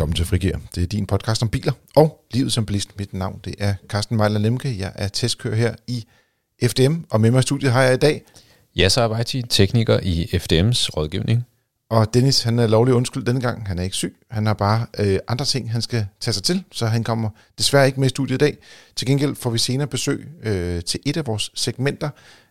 [0.00, 0.56] Velkommen til Frigir.
[0.74, 2.98] Det er din podcast om biler og livet som bilist.
[2.98, 4.78] Mit navn det er Carsten Mejler Lemke.
[4.78, 6.06] Jeg er testkører her i
[6.64, 8.22] FDM, og med mig i studiet har jeg i dag.
[8.78, 11.46] Yasser Abaiti, tekniker i FDM's rådgivning.
[11.90, 13.66] Og Dennis, han er lovlig undskyld denne gang.
[13.68, 14.16] Han er ikke syg.
[14.30, 17.86] Han har bare øh, andre ting, han skal tage sig til, så han kommer desværre
[17.86, 18.56] ikke med i studiet i dag.
[18.96, 22.10] Til gengæld får vi senere besøg øh, til et af vores segmenter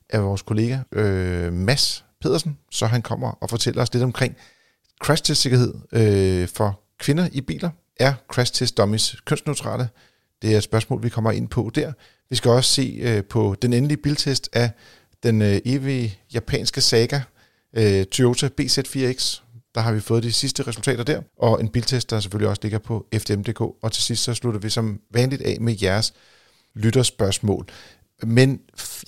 [0.09, 4.35] af vores kollega øh, Mads Pedersen, så han kommer og fortæller os lidt omkring
[5.03, 7.69] crash test sikkerhed øh, for kvinder i biler.
[7.99, 9.89] Er crash test dummies kønsneutrale?
[10.41, 11.93] Det er et spørgsmål, vi kommer ind på der.
[12.29, 14.71] Vi skal også se øh, på den endelige biltest af
[15.23, 17.21] den øh, evige japanske saga,
[17.73, 19.41] øh, Toyota BZ4X.
[19.75, 22.79] Der har vi fået de sidste resultater der, og en biltest, der selvfølgelig også ligger
[22.79, 23.61] på FDM.dk.
[23.61, 26.13] Og til sidst så slutter vi som vanligt af med jeres
[26.75, 27.67] lytterspørgsmål.
[28.23, 28.59] Men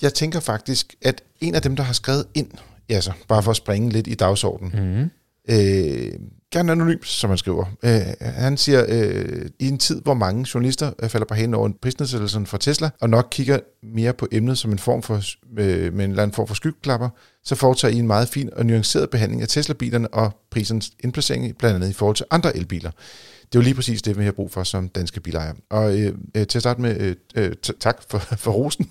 [0.02, 2.50] jeg tænker faktisk, at en af dem, der har skrevet ind,
[2.88, 5.10] altså bare for at springe lidt i dagsordenen, mm.
[5.54, 6.12] øh,
[6.52, 7.64] gerne anonym, som han skriver.
[7.82, 11.70] Øh, han siger, øh, i en tid, hvor mange journalister øh, falder på hænden over
[11.82, 15.14] prisnedsættelsen for Tesla, og nok kigger mere på emnet som en form for,
[15.58, 17.08] øh, med en eller anden form for skyggeklapper,
[17.44, 21.76] så foretager I en meget fin og nuanceret behandling af Tesla-bilerne og prisens indplacering, blandt
[21.76, 22.90] andet i forhold til andre elbiler.
[23.52, 25.54] Det er jo lige præcis det, vi har brug for som danske bilejere.
[25.70, 28.90] Og øh, øh, til at starte med, øh, øh tak for, for rosen,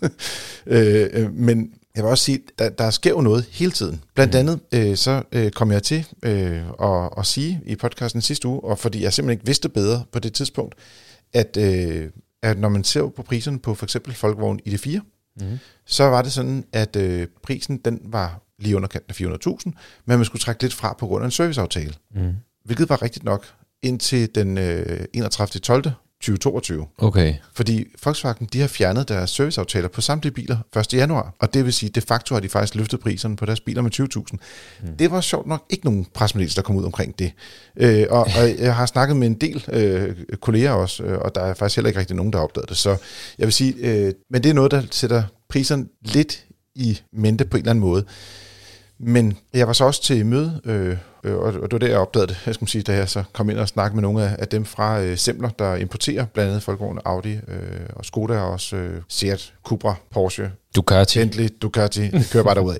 [0.65, 4.03] øh, men jeg vil også sige, der, der sker jo noget hele tiden.
[4.15, 4.39] Blandt mm.
[4.39, 8.59] andet øh, så øh, kom jeg til øh, at, at sige i podcasten sidste uge,
[8.63, 10.75] og fordi jeg simpelthen ikke vidste bedre på det tidspunkt,
[11.33, 12.09] at, øh,
[12.41, 14.99] at når man ser på priserne på for eksempel Folkevogn ID4,
[15.41, 15.57] mm.
[15.85, 19.71] så var det sådan, at øh, prisen den var lige under kanten af 400.000,
[20.05, 21.93] men man skulle trække lidt fra på grund af en serviceaftale.
[22.15, 22.33] Mm.
[22.65, 23.45] Hvilket var rigtigt nok
[23.81, 25.93] indtil den øh, 31.
[26.21, 26.37] 12.
[26.37, 26.87] 2022.
[26.97, 27.33] Okay.
[27.53, 30.93] Fordi Volkswagen de har fjernet deres serviceaftaler på samtlige biler 1.
[30.93, 33.81] januar, og det vil sige, de facto har de faktisk løftet priserne på deres biler
[33.81, 34.37] med 20.000.
[34.81, 34.97] Mm.
[34.97, 37.31] Det var sjovt nok ikke nogen presmeddelelse, der kom ud omkring det.
[37.77, 41.41] Øh, og, og jeg har snakket med en del øh, kolleger også, øh, og der
[41.41, 42.77] er faktisk heller ikke rigtig nogen, der har opdaget det.
[42.77, 42.89] Så
[43.37, 46.45] jeg vil sige, øh, men det er noget, der sætter priserne lidt
[46.75, 48.05] i mente på en eller anden måde.
[49.03, 52.27] Men jeg var så også til møde, øh, øh, og det var der, jeg opdagede
[52.27, 54.65] det, jeg skal sige, da jeg så kom ind og snakkede med nogle af, dem
[54.65, 57.39] fra øh, Semler, der importerer blandt andet Volkswagen, Audi øh,
[57.95, 62.77] og Skoda, og også øh, Seat, Cupra, Porsche, Ducati, Bentley, Ducati, det kører bare derudad.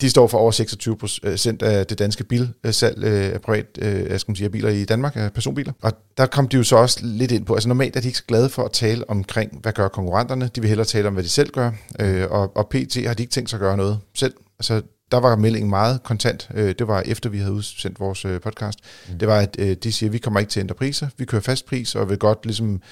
[0.00, 4.20] De står for over 26 procent af det danske bilsalg øh, af privat, øh, jeg
[4.20, 5.72] skal sige, biler i Danmark, af personbiler.
[5.82, 8.18] Og der kom de jo så også lidt ind på, altså normalt er de ikke
[8.18, 10.50] så glade for at tale omkring, hvad gør konkurrenterne.
[10.54, 11.70] De vil hellere tale om, hvad de selv gør.
[12.00, 14.34] Øh, og, og PT har de ikke tænkt sig at gøre noget selv.
[14.58, 16.48] Altså der var meldingen meget kontant.
[16.54, 18.78] Øh, det var efter, vi havde udsendt vores øh, podcast.
[19.08, 19.18] Mm.
[19.18, 21.08] Det var, at øh, de siger, at vi kommer ikke til at ændre priser.
[21.18, 22.82] Vi kører fast pris, og vil godt ligesom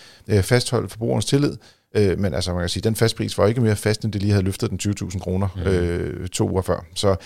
[0.40, 1.56] fastholde forbrugerens tillid.
[1.94, 4.44] Men altså, man kan sige, den fastpris var ikke mere fast, end det lige havde
[4.44, 5.62] løftet den 20.000 kroner mm.
[5.62, 6.84] øh, to uger før.
[6.94, 7.16] Så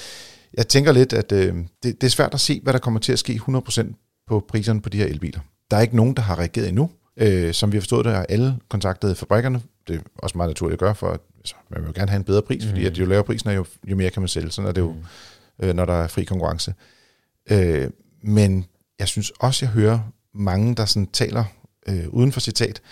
[0.54, 3.12] jeg tænker lidt, at øh, det, det er svært at se, hvad der kommer til
[3.12, 5.41] at ske 100% på priserne på de her elbiler.
[5.70, 6.91] Der er ikke nogen, der har reageret endnu.
[7.16, 9.60] Øh, som vi har forstået det, har alle kontaktet fabrikkerne.
[9.88, 12.25] Det er også meget naturligt at gøre, for altså, man vil jo gerne have en
[12.25, 12.71] bedre pris, mm.
[12.71, 14.50] fordi at jo lavere prisen er, jo, jo mere kan man sælge.
[14.50, 15.66] Sådan er det jo, mm.
[15.66, 16.75] øh, når der er fri konkurrence.
[17.50, 17.91] Øh,
[18.22, 18.66] men
[18.99, 20.00] jeg synes også, jeg hører
[20.34, 21.44] mange, der sådan taler
[21.88, 22.82] øh, uden for citat,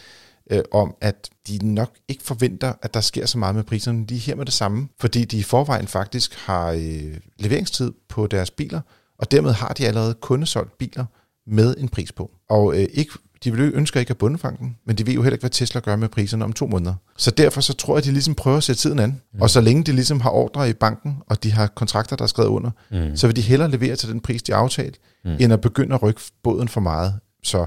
[0.51, 4.07] øh, om, at de nok ikke forventer, at der sker så meget med priserne.
[4.07, 8.27] De er her med det samme, fordi de i forvejen faktisk har øh, leveringstid på
[8.27, 8.81] deres biler,
[9.19, 11.05] og dermed har de allerede kundesolgt biler
[11.47, 12.31] med en pris på.
[12.49, 13.13] Og øh, ikke
[13.47, 15.97] de vil ønsker ikke at bundefange men de ved jo heller ikke, hvad Tesla gør
[15.97, 16.95] med priserne om to måneder.
[17.17, 19.21] Så derfor så tror jeg, at de ligesom prøver at sætte tiden an.
[19.35, 19.43] Mm.
[19.43, 22.29] Og så længe de ligesom har ordre i banken, og de har kontrakter, der er
[22.29, 23.17] skrevet under, mm.
[23.17, 25.37] så vil de hellere levere til den pris, de har aftalt, mm.
[25.41, 27.15] end at begynde at rykke båden for meget.
[27.43, 27.67] Så,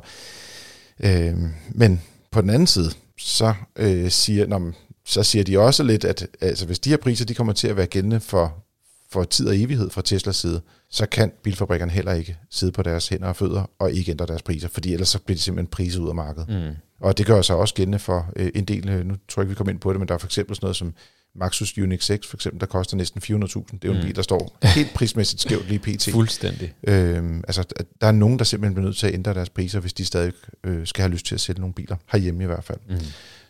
[1.04, 1.34] øh,
[1.70, 2.02] men
[2.32, 4.72] på den anden side, så, øh, siger, når,
[5.06, 7.78] så siger de også lidt, at altså, hvis de her priser de kommer til at
[7.78, 8.64] være gældende for
[9.12, 13.08] for tid og evighed fra Teslas side, så kan bilfabrikkerne heller ikke sidde på deres
[13.08, 16.00] hænder og fødder og ikke ændre deres priser, fordi ellers så bliver de simpelthen priset
[16.00, 16.50] ud af markedet.
[16.50, 16.76] Mm.
[17.00, 19.50] Og det gør sig også gældende for øh, en del, øh, nu tror jeg ikke,
[19.50, 20.94] vi kommer ind på det, men der er for eksempel sådan noget som
[21.36, 23.28] Maxus Unix 6, for eksempel, der koster næsten 400.000.
[23.30, 24.06] Det er jo en mm.
[24.06, 26.10] bil, der står helt prismæssigt skævt lige pt.
[26.12, 26.74] Fuldstændig.
[26.88, 27.64] Øhm, altså,
[28.02, 30.34] der er nogen, der simpelthen bliver nødt til at ændre deres priser, hvis de stadig
[30.64, 32.80] øh, skal have lyst til at sælge nogle biler, herhjemme i hvert fald.
[32.90, 32.98] Mm.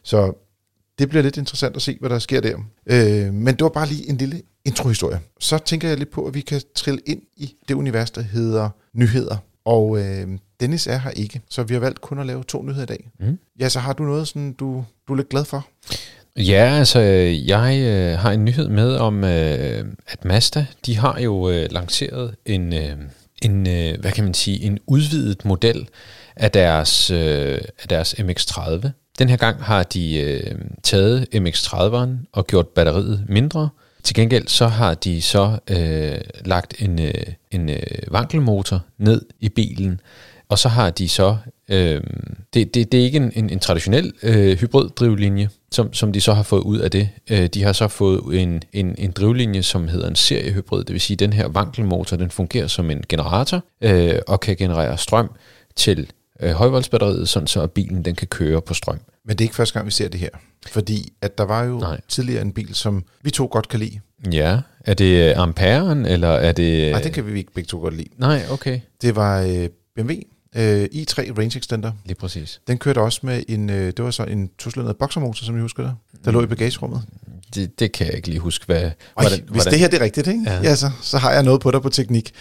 [0.03, 0.33] Så
[0.99, 2.57] det bliver lidt interessant at se, hvad der sker der.
[2.85, 5.19] Øh, men det var bare lige en lille introhistorie.
[5.39, 8.69] Så tænker jeg lidt på, at vi kan trille ind i det univers, der hedder
[8.93, 9.37] nyheder.
[9.65, 10.27] Og øh,
[10.59, 13.09] Dennis er her ikke, så vi har valgt kun at lave to nyheder i dag.
[13.19, 13.39] Mm.
[13.59, 15.67] Ja, så har du noget, sådan, du, du er lidt glad for?
[16.37, 16.99] Ja, altså
[17.45, 22.35] jeg øh, har en nyhed med om, øh, at Mazda, de har jo øh, lanceret
[22.45, 22.97] en, øh,
[23.41, 25.87] en øh, hvad kan man sige, en udvidet model
[26.35, 28.89] af deres, øh, af deres MX-30.
[29.19, 33.69] Den her gang har de øh, taget MX-30'eren og gjort batteriet mindre.
[34.04, 37.13] Til gengæld så har de så øh, lagt en, øh,
[37.51, 37.81] en øh,
[38.12, 40.01] vankelmotor ned i bilen,
[40.50, 41.38] og så har de så,
[41.69, 42.01] øh,
[42.54, 46.33] det, det, det er ikke en, en, en traditionel øh, hybriddrivlinje, som, som de så
[46.33, 47.10] har fået ud af det.
[47.30, 51.01] Øh, de har så fået en, en, en drivlinje, som hedder en seriehybrid, det vil
[51.01, 55.31] sige, at den her vankelmotor, den fungerer som en generator, øh, og kan generere strøm
[55.75, 59.00] til øh, højvoldsbatteriet, sådan så at bilen den kan køre på strøm.
[59.25, 60.30] Men det er ikke første gang, vi ser det her.
[60.68, 62.01] Fordi at der var jo Nej.
[62.07, 64.00] tidligere en bil, som vi to godt kan lide.
[64.31, 66.91] Ja, er det Amperen, eller er det...
[66.91, 68.09] Nej, det kan vi ikke begge to godt lide.
[68.18, 68.80] Nej, okay.
[69.01, 70.13] Det var øh, BMW
[70.56, 71.91] øh, i3 Range Extender.
[72.06, 72.62] Lige præcis.
[72.68, 75.83] Den kørte også med en, øh, det var så en tosylindret boksermotor, som jeg husker
[75.83, 75.95] det,
[76.25, 77.01] der lå i bagagerummet.
[77.56, 78.81] Det, det kan jeg ikke lige huske, hvad...
[78.81, 80.44] Øj, hvordan, hvis det her det er rigtigt, ikke?
[80.45, 80.62] Ja.
[80.63, 82.31] Ja, så, så har jeg noget på dig på teknik.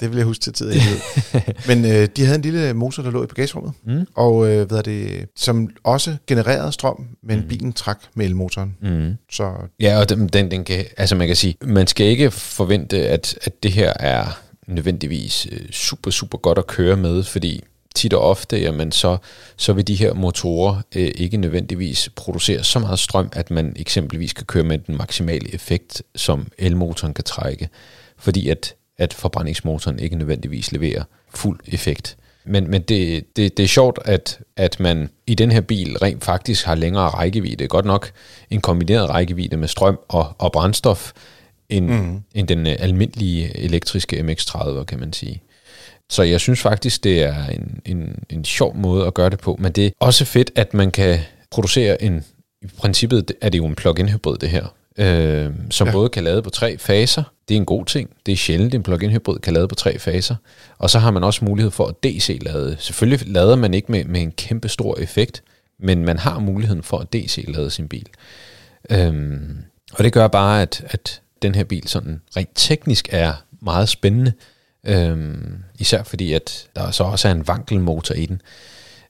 [0.00, 0.66] Det vil jeg huske til tid.
[0.66, 1.40] Ved.
[1.68, 4.06] Men øh, de havde en lille motor, der lå i bagagerummet, Mm.
[4.14, 7.48] og øh, hvad er det, som også genererede strøm, men mm.
[7.48, 8.76] bilen trak med elmotoren.
[8.82, 9.14] Mm.
[9.30, 13.08] Så Ja, og den, den, den kan, altså man kan sige, man skal ikke forvente,
[13.08, 14.26] at, at det her er
[14.66, 17.64] nødvendigvis øh, super, super godt at køre med, fordi
[17.94, 19.16] tit og ofte, jamen så,
[19.56, 24.32] så vil de her motorer øh, ikke nødvendigvis producere så meget strøm, at man eksempelvis
[24.32, 27.68] kan køre med den maksimale effekt, som elmotoren kan trække,
[28.18, 31.02] fordi at, at forbrændingsmotoren ikke nødvendigvis leverer
[31.34, 32.16] fuld effekt.
[32.44, 36.24] Men, men det, det, det er sjovt, at, at man i den her bil rent
[36.24, 37.68] faktisk har længere rækkevidde.
[37.68, 38.10] Godt nok
[38.50, 41.12] en kombineret rækkevidde med strøm og, og brændstof,
[41.68, 42.22] end, mm.
[42.34, 45.42] end den øh, almindelige elektriske MX-30, kan man sige.
[46.10, 49.56] Så jeg synes faktisk, det er en, en, en sjov måde at gøre det på.
[49.60, 51.18] Men det er også fedt, at man kan
[51.50, 52.24] producere en...
[52.62, 54.74] I princippet er det jo en plug-in hybrid, det her.
[54.98, 55.92] Øh, som Ja.
[55.92, 57.22] både kan lade på tre faser.
[57.48, 58.10] Det er en god ting.
[58.26, 60.36] Det er sjældent, en plug-in hybrid kan lade på tre faser.
[60.78, 62.76] Og så har man også mulighed for at DC-lade.
[62.78, 65.42] Selvfølgelig lader man ikke med, med en kæmpe stor effekt,
[65.78, 68.06] men man har muligheden for at DC-lade sin bil.
[68.90, 69.56] Øhm,
[69.92, 73.32] og det gør bare, at, at den her bil sådan rent teknisk er
[73.62, 74.32] meget spændende.
[74.86, 78.42] Øhm, især fordi, at der så også er en vankelmotor i den.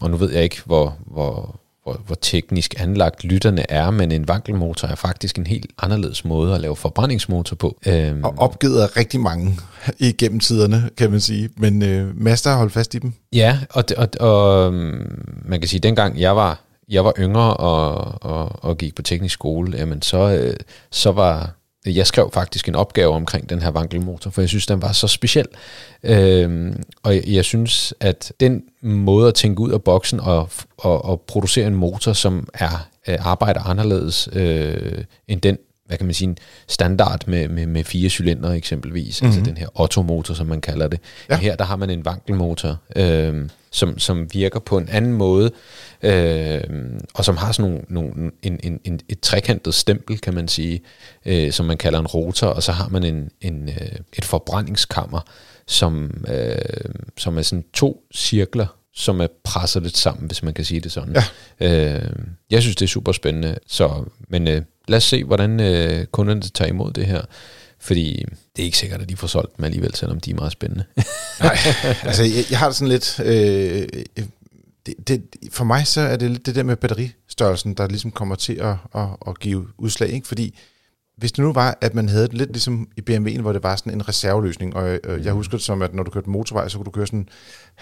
[0.01, 4.29] Og nu ved jeg ikke, hvor, hvor, hvor, hvor teknisk anlagt lytterne er, men en
[4.29, 7.79] vankelmotor er faktisk en helt anderledes måde at lave forbrændingsmotor på.
[7.87, 9.59] Øhm, og opgivet af rigtig mange
[9.99, 11.49] igennem tiderne, kan man sige.
[11.57, 13.13] Men øh, Mazda har holdt fast i dem.
[13.33, 17.57] Ja, og, og, og øhm, man kan sige, at dengang jeg var, jeg var yngre
[17.57, 20.55] og, og, og gik på teknisk skole, jamen så, øh,
[20.91, 21.55] så var
[21.87, 25.09] jeg skrev faktisk en opgave omkring den her vankelmotor, for jeg synes, den var så
[25.09, 25.47] speciel.
[26.03, 31.21] Øhm, og jeg, synes, at den måde at tænke ud af boksen og, og, og
[31.21, 36.29] producere en motor, som er øh, arbejder anderledes øh, end den hvad kan man sige,
[36.29, 36.39] en
[36.69, 39.37] standard med, med, med fire cylinder eksempelvis, mm-hmm.
[39.37, 41.01] altså den her Otto-motor, som man kalder det.
[41.31, 41.37] Ja.
[41.37, 45.51] Her der har man en vankelmotor, øh, som, som virker på en anden måde,
[46.03, 46.61] øh,
[47.15, 50.81] og som har sådan nogle, nogle, en, en, en, et trekantet stempel, kan man sige,
[51.27, 55.21] øh, som man kalder en rotor, og så har man en, en, øh, et forbrændingskammer,
[55.67, 56.57] som, øh,
[57.19, 60.93] som er sådan to cirkler, som er presset lidt sammen, hvis man kan sige det
[60.93, 61.17] sådan.
[61.61, 61.95] Ja.
[61.97, 62.13] Øh,
[62.51, 63.59] jeg synes, det er super spændende.
[63.67, 67.23] Så, men øh, lad os se, hvordan øh, kunderne tager imod det her.
[67.79, 70.35] Fordi øh, det er ikke sikkert, at de får solgt dem alligevel, selvom de er
[70.35, 70.85] meget spændende.
[71.41, 71.57] Nej,
[72.03, 73.21] altså jeg, jeg har det sådan lidt...
[73.21, 74.25] Øh, øh,
[74.87, 78.35] det, det, for mig så er det lidt det der med batteristørrelsen, der ligesom kommer
[78.35, 80.09] til at, at, at give udslag.
[80.09, 80.29] Ikke?
[80.29, 80.59] Fordi
[81.17, 83.77] hvis det nu var, at man havde det lidt ligesom i BMW'en, hvor det var
[83.77, 86.79] sådan en reserveløsning, og øh, jeg husker det som, at når du kørte motorvej, så
[86.79, 87.29] kunne du køre sådan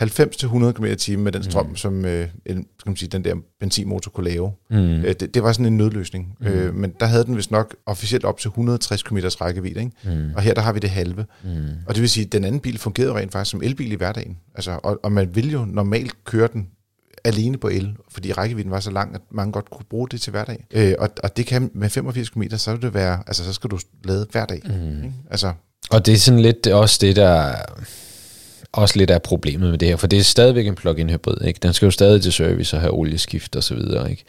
[0.01, 1.77] 90-100 km i timen med den strøm, mm.
[1.77, 4.53] som øh, en, skal man sige, den der benzinmotor kunne lave.
[4.71, 4.77] Mm.
[4.77, 6.37] Øh, det, det var sådan en nødløsning.
[6.41, 6.47] Mm.
[6.47, 9.93] Øh, men der havde den vist nok officielt op til 160 km rækkevidde, ikke?
[10.05, 10.35] Mm.
[10.37, 11.27] og her der har vi det halve.
[11.45, 11.51] Mm.
[11.87, 14.37] Og det vil sige, at den anden bil fungerede rent faktisk som elbil i hverdagen.
[14.55, 16.69] Altså, og, og man vil jo normalt køre den
[17.25, 20.31] alene på el, fordi rækkevidden var så lang, at man godt kunne bruge det til
[20.31, 20.67] hverdag.
[20.71, 23.71] Øh, og, og det kan med 85 km, så vil det være, altså så skal
[23.71, 24.61] du lade hver dag.
[24.65, 25.05] Mm.
[25.05, 25.13] Ikke?
[25.31, 25.53] Altså,
[25.91, 27.55] Og det er sådan lidt også det, der
[28.73, 31.61] også lidt af problemet med det her, for det er stadigvæk en plug-in hybrid, ikke?
[31.63, 34.25] Den skal jo stadig til service og have olieskift og så videre, ikke?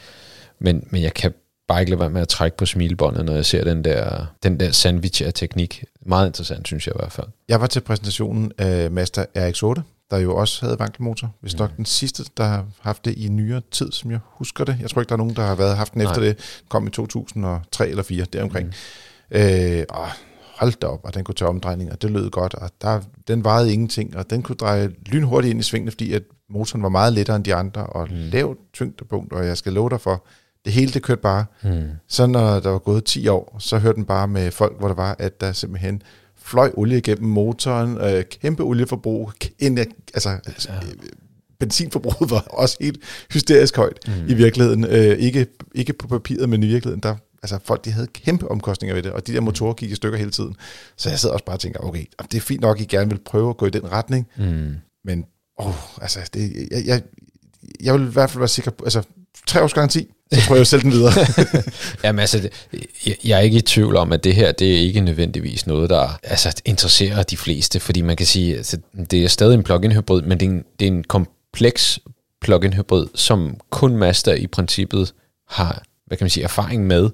[0.59, 1.33] Men, men jeg kan
[1.67, 4.59] bare ikke lade være med at trække på smilebåndet, når jeg ser den der, den
[4.59, 5.83] der sandwich af teknik.
[6.05, 7.27] Meget interessant, synes jeg i hvert fald.
[7.49, 9.81] jeg var til præsentationen af Mazda RX-8,
[10.11, 11.35] der jo også havde vankelmotor.
[11.41, 14.77] Hvis nok den sidste, der har haft det i nyere tid, som jeg husker det.
[14.81, 16.27] Jeg tror ikke, der er nogen, der har været haft den efter Nej.
[16.27, 16.63] det.
[16.69, 18.67] kom i 2003 eller 4 deromkring.
[18.67, 19.37] Mm.
[19.37, 20.07] Øh, og
[20.55, 21.95] hold da op, og den kunne tage omdrejninger.
[21.95, 25.63] Det lød godt, og der, den vejede ingenting, og den kunne dreje lynhurtigt ind i
[25.63, 28.15] svingene, fordi at motoren var meget lettere end de andre, og mm.
[28.15, 30.25] lavt tyngdepunkt, og jeg skal love dig for,
[30.65, 31.45] det hele det kørte bare.
[31.63, 31.89] Mm.
[32.07, 34.95] Så når der var gået 10 år, så hørte den bare med folk, hvor der
[34.95, 36.01] var, at der simpelthen
[36.45, 39.79] fløj olie igennem motoren, øh, kæmpe olieforbrug, ind,
[40.13, 40.73] altså, ja.
[41.59, 42.99] benzinforbruget var også helt
[43.33, 44.13] hysterisk højt mm.
[44.27, 44.83] i virkeligheden.
[44.83, 48.95] Øh, ikke, ikke på papiret, men i virkeligheden, der altså folk de havde kæmpe omkostninger
[48.95, 50.55] ved det, og de der motorer gik i stykker hele tiden.
[50.97, 53.19] Så jeg sidder også bare og tænker, okay, det er fint nok, I gerne vil
[53.25, 54.75] prøve at gå i den retning, mm.
[55.05, 55.25] men
[55.57, 57.01] oh, altså, det, jeg, jeg,
[57.83, 59.01] jeg vil i hvert fald være sikker på, altså,
[59.47, 61.11] tre års garanti, så prøver jeg selv den videre.
[62.03, 62.51] Jamen altså, det-
[63.05, 65.89] jeg- jeg er ikke i tvivl om, at det her, det er ikke nødvendigvis noget,
[65.89, 68.77] der altså, interesserer de fleste, fordi man kan sige, altså,
[69.11, 71.99] det er stadig en plug-in hybrid, men det er en, det er en kompleks
[72.41, 75.13] plug-in hybrid, som kun Mazda i princippet
[75.49, 77.09] har hvad kan man sige, erfaring med,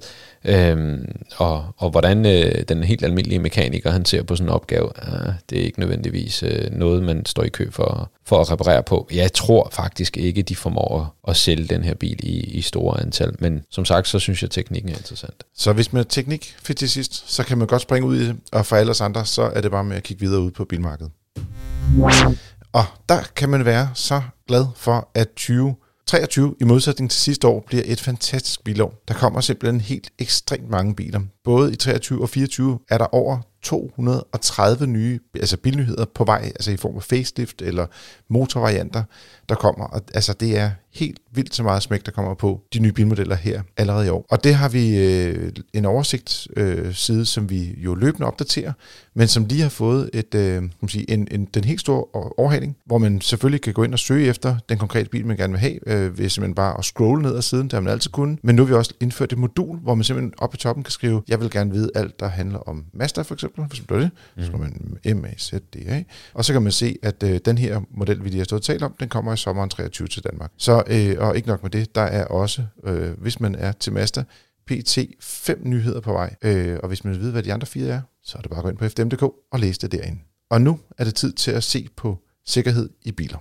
[0.45, 4.89] øhm, og, og hvordan øh, den helt almindelige mekaniker, han ser på sådan en opgave,
[4.95, 8.83] ah, det er ikke nødvendigvis øh, noget, man står i kø for, for at reparere
[8.83, 9.07] på.
[9.13, 13.35] Jeg tror faktisk ikke, de formår at, sælge den her bil i, i store antal,
[13.39, 15.43] men som sagt, så synes jeg, at teknikken er interessant.
[15.55, 18.35] så hvis man er teknik til sidst, så kan man godt springe ud i det,
[18.51, 20.65] og for alle os andre, så er det bare med at kigge videre ud på
[20.65, 21.11] bilmarkedet.
[22.73, 25.75] Og der kan man være så glad for, at 20
[26.07, 29.03] 23 i modsætning til sidste år bliver et fantastisk bilår.
[29.07, 31.21] Der kommer simpelthen helt ekstremt mange biler.
[31.43, 36.71] Både i 23 og 24 er der over 230 nye altså bilnyheder på vej, altså
[36.71, 37.87] i form af facelift eller
[38.29, 39.03] motorvarianter,
[39.49, 39.85] der kommer.
[39.85, 43.35] Og, altså det er helt vildt så meget smæk, der kommer på de nye bilmodeller
[43.35, 44.25] her allerede i år.
[44.29, 48.73] Og det har vi øh, en oversigt øh, side, som vi jo løbende opdaterer,
[49.13, 52.03] men som lige har fået et, øh, kan man sige, en, en, den helt store
[52.37, 55.53] overhaling, hvor man selvfølgelig kan gå ind og søge efter den konkrete bil, man gerne
[55.53, 58.11] vil have, øh, ved simpelthen bare at scrolle ned ad siden, det har man altid
[58.11, 58.39] kunnet.
[58.43, 60.91] Men nu har vi også indført et modul, hvor man simpelthen oppe i toppen kan
[60.91, 64.11] skrive, jeg vil gerne vide alt, der handler om Mazda for eksempel, for eksempel det,
[64.37, 68.29] så skriver man M-A-Z-D-A, og så kan man se, at øh, den her model, vi
[68.29, 70.51] lige har stået og talt om, den kommer i sommeren 23 til Danmark.
[70.57, 73.93] Så, øh, og ikke nok med det, der er også, øh, hvis man er til
[73.93, 74.23] master,
[74.67, 76.35] PT fem nyheder på vej.
[76.41, 78.57] Øh, og hvis man vil vide, hvad de andre fire er, så er det bare
[78.57, 80.19] at gå ind på fdm.dk og læse det derinde.
[80.49, 83.37] Og nu er det tid til at se på sikkerhed i biler.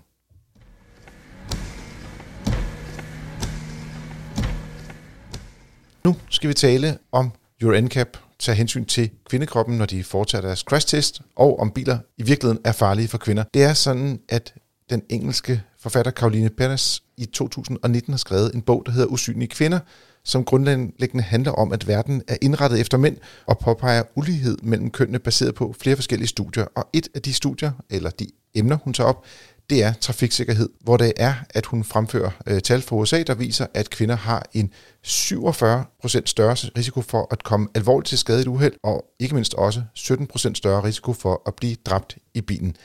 [6.04, 10.59] Nu skal vi tale om Euro NCAP, tager hensyn til kvindekroppen, når de foretager deres
[10.59, 13.44] crash test, og om biler i virkeligheden er farlige for kvinder.
[13.54, 14.54] Det er sådan, at
[14.90, 19.79] den engelske forfatter Caroline Perez i 2019 har skrevet en bog, der hedder Usynlige kvinder,
[20.25, 25.19] som grundlæggende handler om, at verden er indrettet efter mænd og påpeger ulighed mellem kønnene
[25.19, 26.65] baseret på flere forskellige studier.
[26.75, 29.25] Og et af de studier, eller de emner, hun tager op,
[29.71, 33.67] det er trafiksikkerhed, hvor det er, at hun fremfører øh, tal fra USA, der viser,
[33.75, 34.73] at kvinder har en
[35.07, 39.55] 47% større risiko for at komme alvorligt til skade i et uheld, og ikke mindst
[39.55, 42.77] også 17% større risiko for at blive dræbt i bilen.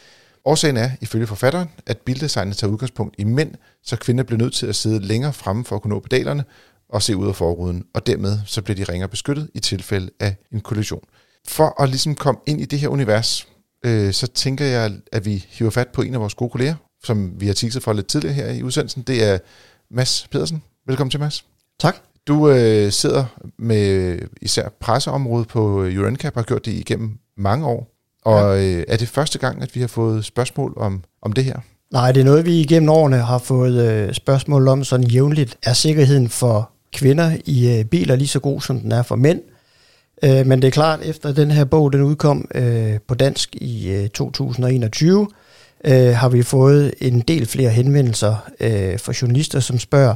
[0.45, 3.51] Årsagen er, ifølge forfatteren, at bildesignet tager udgangspunkt i mænd,
[3.83, 6.43] så kvinder bliver nødt til at sidde længere fremme for at kunne nå pedalerne
[6.89, 10.35] og se ud af forruden, og dermed så bliver de ringere beskyttet i tilfælde af
[10.51, 11.03] en kollision.
[11.47, 13.47] For at ligesom komme ind i det her univers,
[13.85, 17.41] øh, så tænker jeg, at vi hiver fat på en af vores gode kolleger, som
[17.41, 19.01] vi har teaset for lidt tidligere her i udsendelsen.
[19.01, 19.37] Det er
[19.91, 20.63] Mads Pedersen.
[20.87, 21.45] Velkommen til, Mads.
[21.79, 21.95] Tak.
[22.27, 23.25] Du øh, sidder
[23.59, 27.94] med især presseområdet på UNCAP og har gjort det igennem mange år.
[28.25, 31.59] Og øh, er det første gang, at vi har fået spørgsmål om, om det her?
[31.93, 35.57] Nej, det er noget, vi igennem årene har fået øh, spørgsmål om sådan jævnligt.
[35.63, 39.41] Er sikkerheden for kvinder i øh, biler lige så god, som den er for mænd?
[40.23, 43.91] Øh, men det er klart, efter den her bog den udkom øh, på dansk i
[43.91, 45.27] øh, 2021,
[45.85, 50.15] øh, har vi fået en del flere henvendelser øh, fra journalister, som spørger,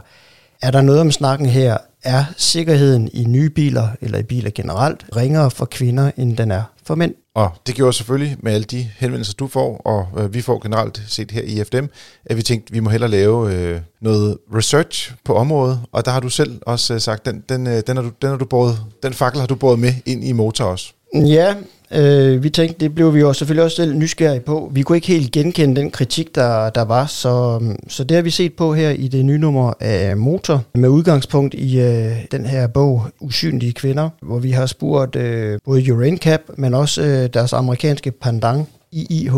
[0.62, 1.78] er der noget om snakken her?
[2.04, 6.64] Er sikkerheden i nye biler, eller i biler generelt, ringere for kvinder, end den er
[6.84, 7.14] for mænd?
[7.36, 11.02] Og det gjorde selvfølgelig med alle de henvendelser, du får, og øh, vi får generelt
[11.08, 11.86] set her i FDM,
[12.26, 16.12] at vi tænkte, at vi må hellere lave øh, noget research på området, og der
[16.12, 18.46] har du selv også øh, sagt, den, den, øh, den, har du, den, har du
[18.46, 20.94] båret, den fakkel har du båret med ind i motor også.
[21.14, 21.56] Ja,
[21.92, 24.72] øh, vi tænkte, det blev vi jo selvfølgelig også selv nysgerrige på.
[24.74, 28.22] Vi kunne ikke helt genkende den kritik, der, der var, så, øhm, så det har
[28.22, 32.46] vi set på her i det nye nummer af Motor, med udgangspunkt i øh, den
[32.46, 37.54] her bog Usynlige Kvinder, hvor vi har spurgt øh, både Urancap, men også øh, deres
[37.54, 39.30] amerikanske pendant i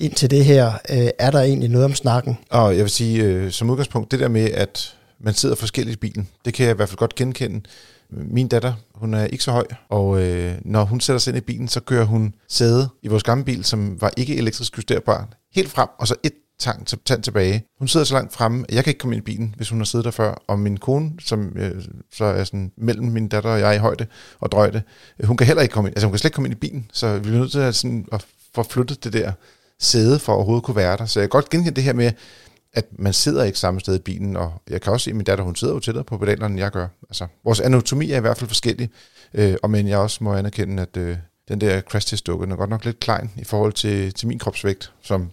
[0.00, 0.72] ind til det her.
[0.90, 2.38] Øh, er der egentlig noget om snakken?
[2.50, 5.98] Og jeg vil sige, øh, som udgangspunkt, det der med, at man sidder forskelligt i
[5.98, 7.60] bilen, det kan jeg i hvert fald godt genkende.
[8.10, 11.40] Min datter, hun er ikke så høj, og øh, når hun sætter sig ind i
[11.40, 15.70] bilen, så kører hun sæde i vores gamle bil, som var ikke elektrisk justerbar, helt
[15.70, 17.64] frem, og så et tang, tand tilbage.
[17.78, 19.78] Hun sidder så langt fremme, at jeg kan ikke komme ind i bilen, hvis hun
[19.78, 20.42] har siddet der før.
[20.46, 21.82] Og min kone, som øh,
[22.12, 24.06] så er sådan mellem min datter og jeg i højde
[24.40, 24.82] og drøjde,
[25.20, 25.96] øh, hun kan heller ikke komme ind.
[25.96, 27.74] Altså hun kan slet ikke komme ind i bilen, så vi bliver nødt til at,
[27.74, 29.32] sådan, at få flyttet det der
[29.80, 31.06] sæde for at overhovedet kunne være der.
[31.06, 32.12] Så jeg kan godt genkende det her med,
[32.76, 35.24] at man sidder ikke samme sted i bilen, og jeg kan også se, at min
[35.24, 36.88] datter, hun sidder jo tættere på pedalerne, end jeg gør.
[37.08, 38.90] Altså, vores anatomi er i hvert fald forskellig,
[39.34, 41.16] øh, og men jeg også må anerkende, at øh,
[41.48, 44.38] den der crash test dukke er godt nok lidt klein i forhold til, til min
[44.38, 45.30] kropsvægt, som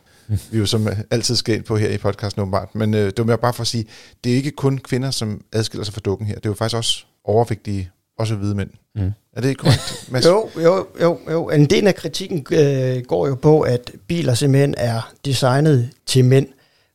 [0.51, 2.75] vi jo som altid skal på her i podcasten åbenbart.
[2.75, 3.85] Men øh, det var mere bare for at sige,
[4.23, 6.35] det er ikke kun kvinder, som adskiller sig fra dukken her.
[6.35, 8.69] Det er jo faktisk også overvægtige også hvide mænd.
[8.95, 9.12] Mm.
[9.33, 10.25] Er det ikke korrekt, Mads?
[10.25, 11.50] Jo, jo, jo, jo.
[11.50, 16.47] En del af kritikken øh, går jo på, at biler simpelthen er designet til mænd.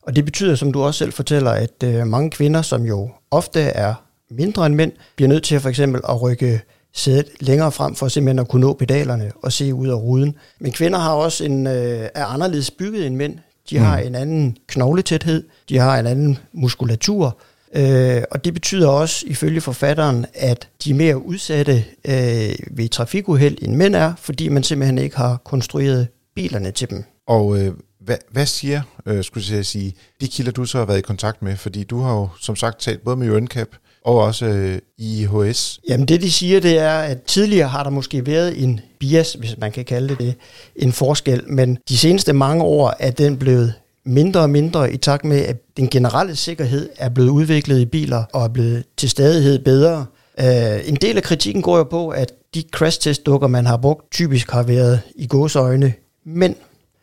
[0.09, 3.59] Og det betyder, som du også selv fortæller, at øh, mange kvinder, som jo ofte
[3.59, 3.93] er
[4.29, 6.61] mindre end mænd, bliver nødt til for eksempel at rykke
[6.93, 10.35] sædet længere frem for simpelthen at kunne nå pedalerne og se ud af ruden.
[10.59, 13.37] Men kvinder har også en, øh, er anderledes bygget end mænd.
[13.69, 17.37] De har en anden knogletæthed, de har en anden muskulatur,
[17.75, 23.57] øh, og det betyder også, ifølge forfatteren, at de er mere udsatte øh, ved trafikuheld
[23.61, 27.03] end mænd er, fordi man simpelthen ikke har konstrueret bilerne til dem.
[27.27, 30.97] Og øh, hvad, hvad siger, øh, skulle jeg sige, de kilder, du så har været
[30.97, 31.55] i kontakt med?
[31.55, 33.67] Fordi du har jo som sagt talt både med UNCAP
[34.05, 35.79] og også øh, IHS.
[35.89, 39.57] Jamen det de siger, det er, at tidligere har der måske været en bias, hvis
[39.57, 40.35] man kan kalde det det,
[40.75, 43.73] en forskel, men de seneste mange år er den blevet
[44.05, 48.23] mindre og mindre i takt med, at den generelle sikkerhed er blevet udviklet i biler
[48.33, 50.05] og er blevet til stadighed bedre.
[50.41, 54.51] Uh, en del af kritikken går jo på, at de crash-test-dukker, man har brugt, typisk
[54.51, 55.93] har været i gåseøjne
[56.25, 56.55] mænd.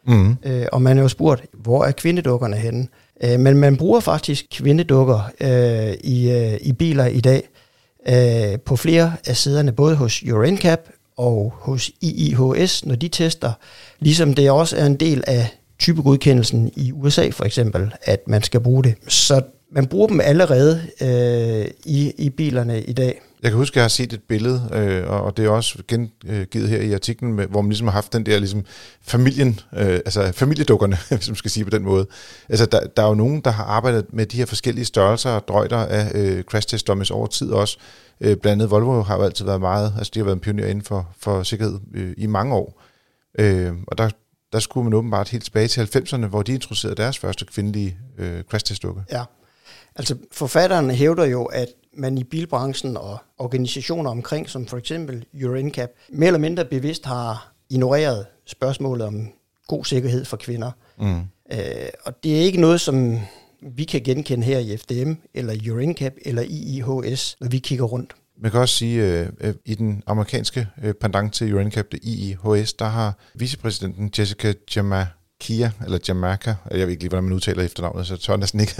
[0.07, 0.37] Mm.
[0.45, 2.89] Øh, og man er jo spurgt, hvor er kvindedukkerne henne?
[3.25, 7.49] Øh, men man bruger faktisk kvindedukker øh, i, øh, i biler i dag
[8.09, 10.81] øh, på flere af siderne, både hos Euro NCAP
[11.17, 13.53] og hos IIHS, når de tester,
[14.01, 15.49] ligesom det også er en del af
[15.79, 18.95] typegodkendelsen i USA for eksempel, at man skal bruge det.
[19.09, 23.21] Så man bruger dem allerede øh, i, i bilerne i dag.
[23.47, 25.83] Jeg kan huske, at jeg har set et billede, øh, og og det er også
[25.89, 28.65] gengivet øh, her i artiklen, med, hvor man ligesom har haft den der ligesom
[29.03, 32.07] familien, øh, altså familiedukkerne, hvis man skal sige på den måde.
[32.49, 35.49] Altså der, der er jo nogen, der har arbejdet med de her forskellige størrelser og
[35.49, 37.79] drøjter af øh, crash test dummies over tid også.
[38.21, 40.67] Øh, blandt andet Volvo har jo altid været meget, altså de har været en pioner
[40.67, 42.83] inden for, for sikkerhed øh, i mange år.
[43.39, 44.11] Øh, og der,
[44.53, 48.43] der skulle man åbenbart helt tilbage til 90'erne, hvor de introducerede deres første kvindelige øh,
[48.43, 49.03] crash test dukke.
[49.13, 49.25] Ja,
[49.97, 55.71] altså forfatteren hævder jo, at man i bilbranchen og organisationer omkring, som for eksempel Euro
[56.09, 59.29] mere eller mindre bevidst har ignoreret spørgsmålet om
[59.67, 60.71] god sikkerhed for kvinder.
[60.99, 61.21] Mm.
[61.53, 63.19] Øh, og det er ikke noget, som
[63.63, 68.15] vi kan genkende her i FDM, eller Euro NCAP, eller IIHS, når vi kigger rundt.
[68.39, 72.73] Man kan også sige, at øh, i den amerikanske øh, pendant til UNCAP, det IIHS,
[72.73, 74.55] der har vicepræsidenten Jessica
[75.41, 78.61] Kia, eller Jamaica, jeg ved ikke lige, hvordan man udtaler efternavnet, så jeg tør næsten
[78.61, 78.73] ikke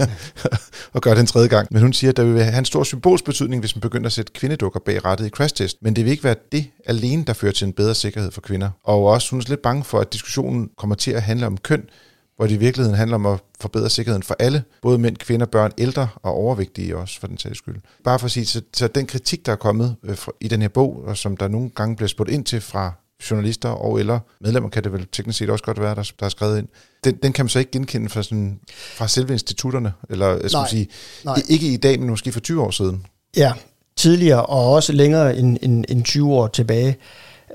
[0.95, 1.67] at gøre det en tredje gang.
[1.71, 4.11] Men hun siger, at der vil have en stor symbolsk betydning, hvis man begynder at
[4.11, 5.77] sætte kvindedukker bag rettet i crash test.
[5.81, 8.69] Men det vil ikke være det alene, der fører til en bedre sikkerhed for kvinder.
[8.83, 11.89] Og også hun er lidt bange for, at diskussionen kommer til at handle om køn,
[12.35, 15.71] hvor det i virkeligheden handler om at forbedre sikkerheden for alle, både mænd, kvinder, børn,
[15.77, 17.75] ældre og overvægtige også, for den sags skyld.
[18.03, 20.69] Bare for at sige, så, så den kritik, der er kommet øh, i den her
[20.69, 22.93] bog, og som der nogle gange bliver spurgt ind til fra
[23.31, 26.29] journalister og eller medlemmer, kan det vel teknisk set også godt være, der, der er
[26.29, 26.67] skrevet ind.
[27.03, 30.51] Den, den kan man så ikke genkende fra, sådan, fra selve institutterne, eller jeg skal
[30.57, 30.87] Nej, sige,
[31.25, 31.41] nej.
[31.49, 33.05] ikke i dag, men måske for 20 år siden.
[33.37, 33.53] Ja,
[33.95, 36.95] tidligere og også længere end, end, end 20 år tilbage.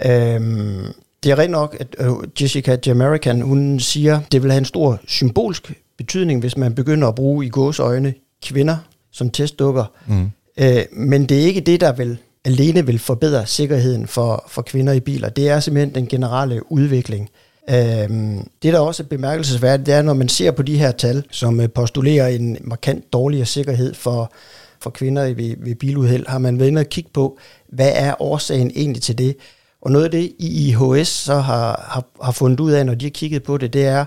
[0.04, 0.84] Øhm,
[1.22, 5.00] det er rent nok, at øh, Jessica Jamaican, hun siger, det vil have en stor
[5.06, 8.76] symbolsk betydning, hvis man begynder at bruge i gåsøjne kvinder
[9.10, 9.84] som testdukker.
[10.06, 10.30] Mm.
[10.56, 14.92] Øh, men det er ikke det, der vil alene vil forbedre sikkerheden for, for kvinder
[14.92, 15.28] i biler.
[15.28, 17.28] Det er simpelthen den generelle udvikling.
[17.70, 21.24] Øhm, det, der også er bemærkelsesværdigt, det er, når man ser på de her tal,
[21.30, 24.32] som øh, postulerer en markant dårligere sikkerhed for,
[24.80, 28.70] for kvinder ved, ved biluheld, har man været inde og kigge på, hvad er årsagen
[28.74, 29.36] egentlig til det?
[29.82, 33.10] Og noget af det, IIHS så har, har, har fundet ud af, når de har
[33.10, 34.04] kigget på det, det er,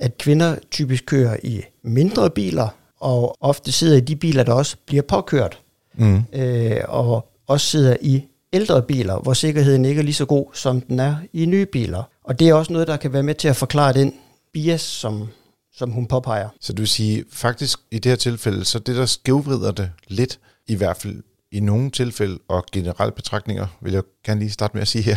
[0.00, 2.68] at kvinder typisk kører i mindre biler,
[3.00, 5.58] og ofte sidder i de biler, der også bliver påkørt,
[6.00, 6.22] Mm.
[6.32, 10.80] øh, og også sidder i ældre biler, hvor sikkerheden ikke er lige så god, som
[10.80, 12.02] den er i nye biler.
[12.24, 14.14] Og det er også noget, der kan være med til at forklare den
[14.52, 15.28] bias, som,
[15.74, 16.48] som hun påpeger.
[16.60, 20.38] Så du vil sige, faktisk i det her tilfælde, så det, der skævvrider det lidt,
[20.66, 24.82] i hvert fald i nogle tilfælde, og generelle betragtninger, vil jeg gerne lige starte med
[24.82, 25.16] at sige her,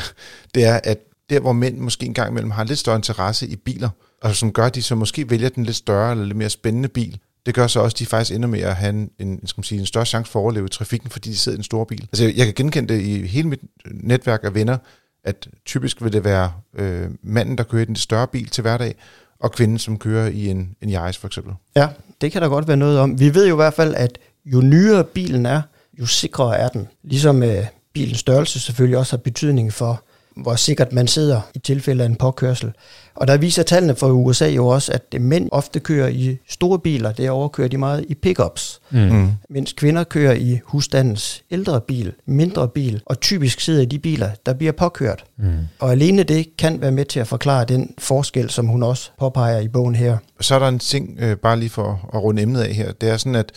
[0.55, 0.97] det er, at
[1.29, 3.89] der, hvor mænd måske engang imellem har lidt større interesse i biler,
[4.21, 6.89] og som gør, at de så måske vælger den lidt større eller lidt mere spændende
[6.89, 9.59] bil, det gør så også, at de faktisk ender med at have en, en, skal
[9.59, 11.63] man sige, en større chance for at overleve i trafikken, fordi de sidder i en
[11.63, 12.01] stor bil.
[12.01, 13.59] Altså, jeg kan genkende det i hele mit
[13.91, 14.77] netværk af venner,
[15.23, 18.95] at typisk vil det være øh, manden, der kører i den større bil til hverdag,
[19.39, 21.53] og kvinden, som kører i en, en Yaris for eksempel.
[21.75, 21.87] Ja,
[22.21, 23.19] det kan der godt være noget om.
[23.19, 25.61] Vi ved jo i hvert fald, at jo nyere bilen er,
[25.99, 26.87] jo sikrere er den.
[27.03, 30.03] Ligesom øh, bilens størrelse selvfølgelig også har betydning for,
[30.41, 32.71] hvor sikkert man sidder i tilfælde af en påkørsel.
[33.15, 37.11] Og der viser tallene fra USA jo også, at mænd ofte kører i store biler,
[37.11, 38.99] det overkører de meget i pickups, Mm.
[38.99, 39.29] Mm.
[39.49, 44.29] mens kvinder kører i husstandens ældre bil, mindre bil, og typisk sidder i de biler,
[44.45, 45.23] der bliver påkørt.
[45.37, 45.51] Mm.
[45.79, 49.59] Og alene det kan være med til at forklare den forskel, som hun også påpeger
[49.59, 50.17] i bogen her.
[50.41, 53.09] Så er der en ting, øh, bare lige for at runde emnet af her, det
[53.09, 53.51] er sådan, at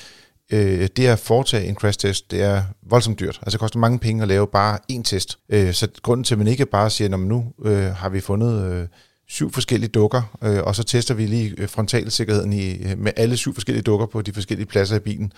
[0.54, 3.38] øh, det at foretage en crash test, det er voldsomt dyrt.
[3.42, 5.38] Altså det koster mange penge at lave bare én test.
[5.48, 8.72] Øh, så grunden til, at man ikke bare siger, at nu øh, har vi fundet
[8.72, 8.86] øh,
[9.28, 13.36] syv forskellige dukker, øh, og så tester vi lige øh, frontalsikkerheden i, øh, med alle
[13.36, 15.32] syv forskellige dukker på de forskellige pladser i bilen.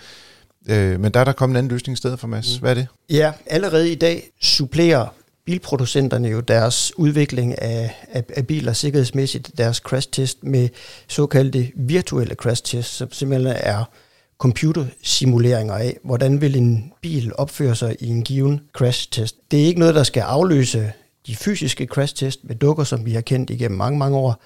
[0.69, 2.55] Øh, men der er der kommet en anden løsning i stedet for, Mads.
[2.55, 2.61] Mm.
[2.61, 2.87] Hvad er det?
[3.09, 5.07] Ja, allerede i dag supplerer
[5.45, 10.69] bilproducenterne jo deres udvikling af, af, af biler sikkerhedsmæssigt, deres crash test med
[11.07, 13.83] såkaldte virtuelle crash test, som simpelthen er
[14.39, 19.35] computersimuleringer af, hvordan vil en bil opføre sig i en given crash test.
[19.51, 20.91] Det er ikke noget, der skal afløse
[21.27, 24.41] de fysiske crash test med dukker, som vi har kendt igennem mange, mange år.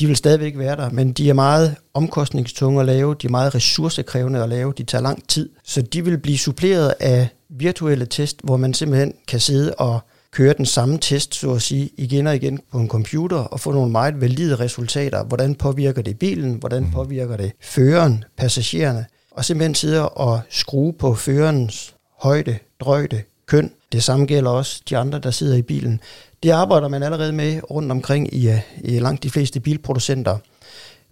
[0.00, 3.54] De vil stadigvæk være der, men de er meget omkostningstunge at lave, de er meget
[3.54, 5.48] ressourcekrævende at lave, de tager lang tid.
[5.64, 10.52] Så de vil blive suppleret af virtuelle test, hvor man simpelthen kan sidde og køre
[10.52, 13.92] den samme test, så at sige, igen og igen på en computer og få nogle
[13.92, 15.24] meget valide resultater.
[15.24, 16.54] Hvordan påvirker det bilen?
[16.54, 16.92] Hvordan mhm.
[16.92, 19.06] påvirker det føreren, passagererne?
[19.36, 23.72] Og simpelthen sidder og skrue på førerens højde, drøjde, køn.
[23.92, 26.00] Det samme gælder også de andre, der sidder i bilen.
[26.42, 30.38] Det arbejder man allerede med rundt omkring i, øh, i langt de fleste bilproducenter.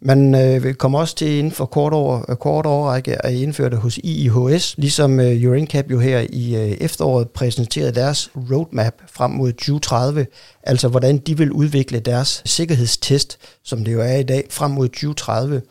[0.00, 3.78] Man øh, kommer også til inden for kort, over, øh, kort overrække at indføre det
[3.78, 9.52] hos IIHS, ligesom øh, Urincap jo her i øh, efteråret præsenterede deres roadmap frem mod
[9.52, 10.26] 2030,
[10.62, 14.88] altså hvordan de vil udvikle deres sikkerhedstest, som det jo er i dag, frem mod
[14.88, 15.62] 2030.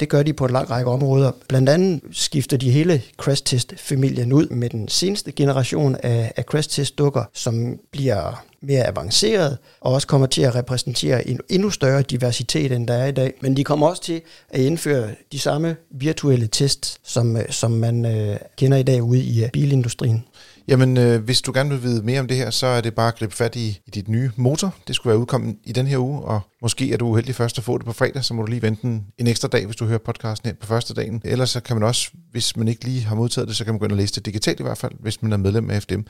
[0.00, 1.32] Det gør de på en lang række områder.
[1.48, 6.44] Blandt andet skifter de hele crash test familien ud med den seneste generation af, af
[6.44, 11.70] crash test dukker, som bliver mere avanceret, og også kommer til at repræsentere en endnu
[11.70, 13.32] større diversitet, end der er i dag.
[13.40, 18.04] Men de kommer også til at indføre de samme virtuelle test, som, øh, som man
[18.04, 20.24] øh, kender i dag ude i øh, bilindustrien.
[20.68, 23.08] Jamen, øh, hvis du gerne vil vide mere om det her, så er det bare
[23.08, 24.74] at gribe fat i, i dit nye motor.
[24.88, 27.64] Det skulle være udkommet i den her uge, og måske er du uheldig først at
[27.64, 29.86] få det på fredag, så må du lige vente en, en ekstra dag, hvis du
[29.86, 31.22] hører podcasten her på første dagen.
[31.24, 33.78] Ellers så kan man også, hvis man ikke lige har modtaget det, så kan man
[33.78, 36.00] gå ind og læse det digitalt i hvert fald, hvis man er medlem af FDM.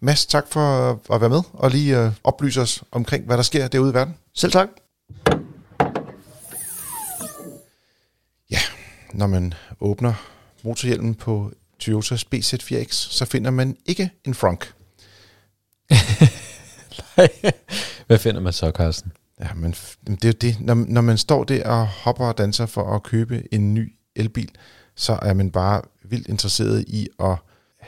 [0.00, 3.42] Mads, tak for at være med og lige øh, øh, oplyse os omkring, hvad der
[3.42, 4.14] sker derude i verden.
[4.34, 4.68] Selv tak.
[8.50, 8.58] Ja,
[9.12, 10.14] når man åbner
[10.62, 14.74] motorhjelmen på Toyotas BZ4X, så finder man ikke en frunk.
[18.06, 19.12] Hvad finder man så, Carsten?
[19.40, 19.74] Ja, men
[20.06, 20.60] det er det.
[20.60, 24.50] Når, når man står der og hopper og danser for at købe en ny elbil,
[24.94, 27.36] så er man bare vildt interesseret i at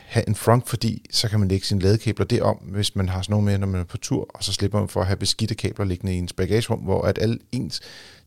[0.07, 3.33] have en frunk, fordi så kan man lægge sine ladekabler derom, hvis man har sådan
[3.33, 5.55] noget med, når man er på tur, og så slipper man for at have beskidte
[5.55, 7.81] kabler liggende i ens bagagerum, hvor at alle ens,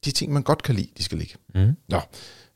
[0.06, 1.36] de ting, man godt kan lide, de skal ligge.
[1.56, 1.76] Mm.
[1.90, 2.00] Nå,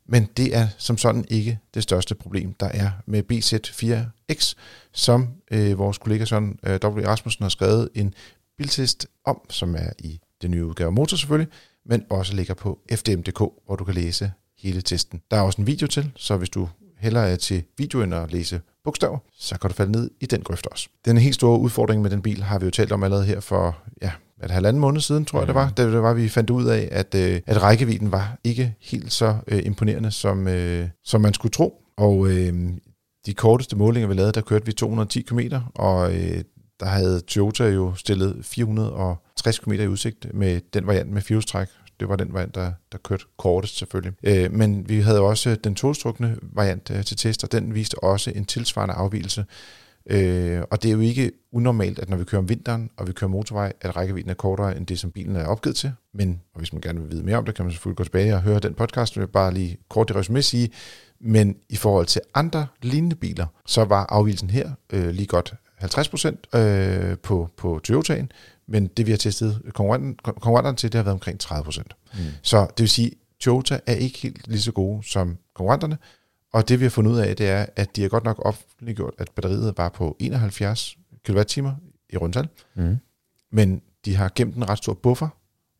[0.05, 4.53] men det er som sådan ikke det største problem, der er med BZ4X,
[4.93, 7.05] som øh, vores kollega Søren øh, W.
[7.05, 8.13] Rasmussen har skrevet en
[8.57, 11.53] biltest om, som er i det nye udgave af Motor selvfølgelig,
[11.85, 15.21] men også ligger på fdm.dk, hvor du kan læse hele testen.
[15.31, 18.31] Der er også en video til, så hvis du hellere er til video end at
[18.31, 20.89] læse bogstaver, så kan du falde ned i den grøft også.
[21.05, 23.77] Den helt store udfordring med den bil har vi jo talt om allerede her for
[24.01, 24.11] ja,
[24.43, 25.73] et halvanden måned siden, tror jeg det var, mm.
[25.73, 29.35] da det var, vi fandt ud af, at, øh, at rækkevidden var ikke helt så
[29.47, 31.73] øh, imponerende, som, øh, som man skulle tro.
[31.97, 32.69] Og øh,
[33.25, 35.39] de korteste målinger, vi lavede, der kørte vi 210 km,
[35.75, 36.43] og øh,
[36.79, 41.67] der havde Toyota jo stillet 460 km i udsigt med den variant med firehjulstræk.
[42.03, 44.13] Det var den variant, der, der kørte kortest selvfølgelig.
[44.23, 48.31] Øh, men vi havde også den tostrukne variant øh, til test, og den viste også
[48.35, 49.45] en tilsvarende afvielse
[50.09, 53.13] Øh, og det er jo ikke unormalt, at når vi kører om vinteren, og vi
[53.13, 55.91] kører motorvej, at rækkevidden er kortere end det, som bilen er opgivet til.
[56.13, 58.35] Men, og hvis man gerne vil vide mere om det, kan man selvfølgelig gå tilbage
[58.35, 60.69] og høre den podcast, vil bare lige kort i resume sige.
[61.19, 66.59] Men i forhold til andre lignende biler, så var afvielsen her øh, lige godt 50%
[66.59, 68.25] øh, på, på Toyota'en,
[68.67, 71.81] men det vi har testet konkurrenterne til, det har været omkring 30%.
[72.13, 72.19] Mm.
[72.41, 75.97] Så det vil sige, Toyota er ikke helt lige så gode som konkurrenterne,
[76.53, 79.13] og det vi har fundet ud af, det er, at de har godt nok offentliggjort,
[79.17, 81.71] at batteriet var på 71 kWh
[82.09, 82.47] i rundtal.
[82.75, 82.97] Mm.
[83.51, 85.27] Men de har gemt en ret stor buffer,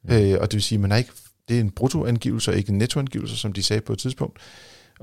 [0.04, 0.14] mm.
[0.14, 1.12] øh, og det vil sige, man har ikke,
[1.50, 4.40] det er en bruttoangivelse og ikke en nettoangivelse, som de sagde på et tidspunkt.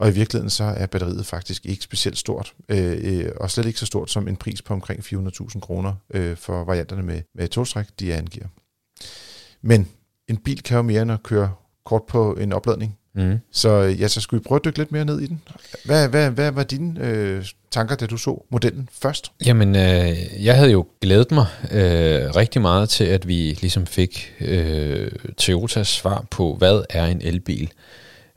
[0.00, 3.78] Og i virkeligheden så er batteriet faktisk ikke specielt stort, øh, øh og slet ikke
[3.78, 7.86] så stort som en pris på omkring 400.000 kroner øh, for varianterne med, med togstræk,
[8.00, 8.46] de angiver.
[9.62, 9.88] Men
[10.28, 11.52] en bil kan jo mere end at køre
[11.84, 12.96] kort på en opladning.
[13.14, 13.38] Mm.
[13.52, 15.42] Så ja, så skulle vi prøve at dykke lidt mere ned i den.
[15.84, 19.32] Hvad, hvad, hvad var dine øh, tanker, da du så modellen først?
[19.46, 24.34] Jamen, øh, jeg havde jo glædet mig øh, rigtig meget til, at vi ligesom fik
[24.40, 27.70] øh, Toyotas svar på, hvad er en elbil.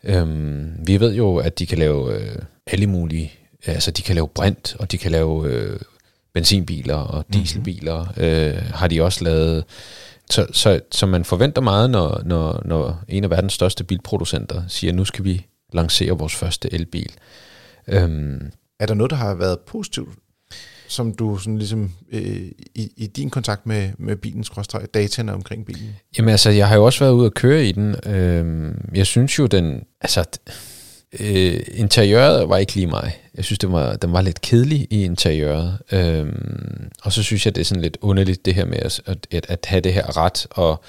[0.04, 2.36] Øhm, vi ved jo, at de kan lave øh,
[2.68, 3.34] alle mulige,
[3.66, 5.80] altså de kan lave brint, og de kan lave øh,
[6.34, 7.40] benzinbiler og mhm.
[7.40, 8.24] dieselbiler, mm-hmm.
[8.24, 9.66] øh, har de også lavet
[10.30, 14.94] så, så, så man forventer meget, når, når, når en af verdens største bilproducenter siger,
[14.94, 17.12] nu skal vi lancere vores første elbil.
[17.88, 20.10] Øhm, Er der noget, der har været positivt,
[20.94, 25.66] som du sådan ligesom øh, i, i din kontakt med, med bilens skråstreg, dataene omkring
[25.66, 25.96] bilen?
[26.18, 27.96] Jamen altså, jeg har jo også været ude at køre i den.
[28.06, 29.84] Øh, jeg synes jo, den...
[30.02, 30.26] Altså,
[31.20, 33.18] øh, interiøret var ikke lige mig.
[33.36, 35.78] Jeg synes, det var, den var lidt kedelig i interiøret.
[35.92, 36.34] Øh,
[37.04, 39.66] og så synes jeg, det er sådan lidt underligt, det her med at, at, at
[39.66, 40.84] have det her ret, og,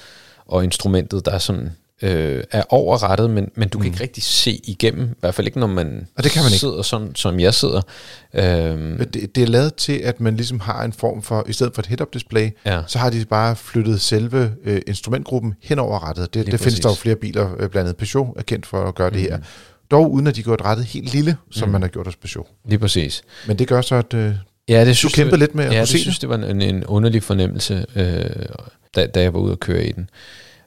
[0.45, 1.69] og instrumentet, der er sådan
[2.01, 5.59] øh, er overrettet, men, men du kan ikke rigtig se igennem, i hvert fald ikke,
[5.59, 6.05] når man, Mm.
[6.17, 6.59] Og det kan man ikke.
[6.59, 7.81] sidder sådan, som jeg sidder.
[8.33, 11.73] Øhm, Det, det er lavet til, at man ligesom har en form for, i stedet
[11.75, 12.81] for et head-up display, Ja.
[12.87, 16.33] så har de bare flyttet selve øh, instrumentgruppen hen over rettet.
[16.33, 18.83] Det, Lige det findes der jo flere biler, øh, blandt andet Peugeot er kendt for
[18.87, 19.37] at gøre det her.
[19.91, 22.47] Dog uden at de gjort rettet helt lille, som man har gjort hos Peugeot.
[22.65, 23.23] lige præcis.
[23.47, 24.33] Men det gør så, at øh,
[24.69, 26.29] Ja, det du synes kæmpede jeg, lidt med at Ja, kunne det se synes det
[26.29, 28.25] var en, en underlig fornemmelse, øh,
[28.95, 30.09] da, da jeg var ude at køre i den.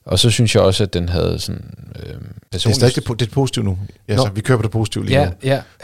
[0.08, 1.64] Og så synes jeg også, at den havde sådan...
[1.96, 2.18] Øh, det er
[2.52, 3.78] personligt- stadig det, det positivt nu.
[4.08, 4.32] Altså, Nå.
[4.34, 5.32] vi kører på det positive lige Ja, nu.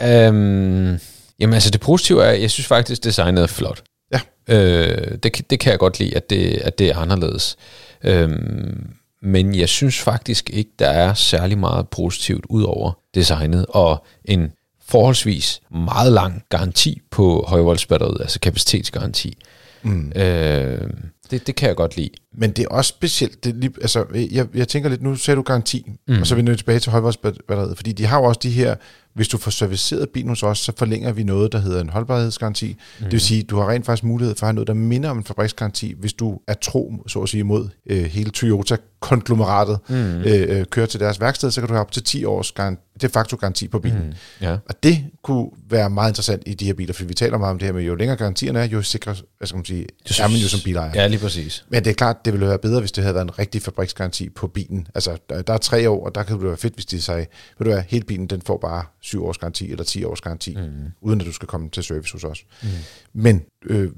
[0.01, 0.27] ja.
[0.27, 0.99] Øhm,
[1.39, 3.83] jamen altså det positive er, jeg synes faktisk, designet er flot.
[4.13, 4.19] Ja.
[4.49, 7.55] Øh, det, kan- det kan jeg godt lide, at det, at det er anderledes.
[8.03, 8.87] Øhm,
[9.21, 14.51] men jeg synes faktisk ikke, der er særlig meget positivt ud over designet, og en
[14.87, 19.37] forholdsvis meget lang garanti på højvoldsbatteriet, altså kapacitetsgaranti.
[19.85, 20.11] Mm.
[20.15, 20.89] Øh,
[21.31, 22.09] det, det kan jeg godt lide.
[22.37, 23.43] Men det er også specielt.
[23.43, 26.19] Det lige, altså, jeg, jeg tænker lidt, nu sagde du garanti, mm.
[26.19, 28.75] og så er vi nødt tilbage til holdbarhedsbatteriet, fordi de har jo også de her,
[29.13, 32.67] hvis du får serviceret bilen hos os, så forlænger vi noget, der hedder en holdbarhedsgaranti.
[32.67, 33.03] Mm.
[33.03, 35.17] Det vil sige, du har rent faktisk mulighed for at have noget, der minder om
[35.17, 39.95] en fabriksgaranti, hvis du er tro, så at sige, mod øh, hele Toyota-konglomeratet, mm.
[39.95, 42.81] øh, øh, kører til deres værksted, så kan du have op til 10 års garanti,
[43.01, 44.05] de facto garanti på bilen.
[44.05, 44.13] Mm.
[44.41, 44.51] Ja.
[44.51, 47.59] Og det kunne være meget interessant i de her biler, for vi taler meget om
[47.59, 50.27] det her med, jo længere garantierne er, jo sikre, hvad skal man sige, det er
[50.27, 50.91] man jo som bilejer.
[50.95, 51.65] Ja, lige præcis.
[51.69, 54.29] Men det er klart, det ville være bedre, hvis det havde været en rigtig fabriksgaranti
[54.29, 54.87] på bilen.
[54.95, 57.25] Altså, der, der er tre år, og der kan det være fedt, hvis de sagde,
[57.59, 60.55] ved du hvad, hele bilen, den får bare syv års garanti eller 10 års garanti,
[60.55, 60.91] mm.
[61.01, 62.45] uden at du skal komme til service hos os.
[62.63, 62.69] Mm.
[63.13, 63.91] Men øh,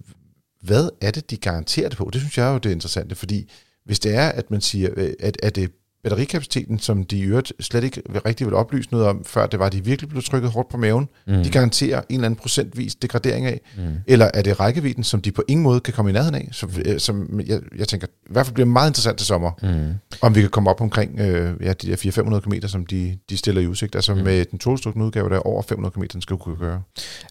[0.61, 2.09] hvad er det, de garanterer det på?
[2.13, 3.51] Det synes jeg jo, det er interessant, fordi
[3.85, 5.71] hvis det er, at man siger, øh, at, at det
[6.09, 9.69] batterikapaciteten, som de i øvrigt slet ikke rigtig vil oplyse noget om, før det var,
[9.69, 11.07] de virkelig blev trykket hårdt på maven.
[11.27, 11.43] Mm.
[11.43, 13.61] De garanterer en eller anden procentvis degradering af.
[13.77, 13.83] Mm.
[14.07, 16.49] Eller er det rækkevidden, som de på ingen måde kan komme i nærheden af?
[16.51, 20.17] Som, øh, som jeg, jeg tænker, i hvert fald bliver meget interessant til sommer, mm.
[20.21, 23.37] om vi kan komme op omkring øh, ja, de der 400-500 km, som de, de
[23.37, 23.95] stiller i udsigt.
[23.95, 24.21] Altså mm.
[24.21, 26.81] med den tostrukne udgave, der er over 500 km, den skal kunne køre.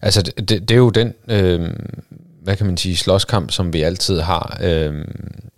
[0.01, 1.69] Altså, det, det, det er jo den, øh,
[2.47, 4.59] hvad kan man sige, slåskamp, som vi altid har.
[4.63, 5.05] Øh,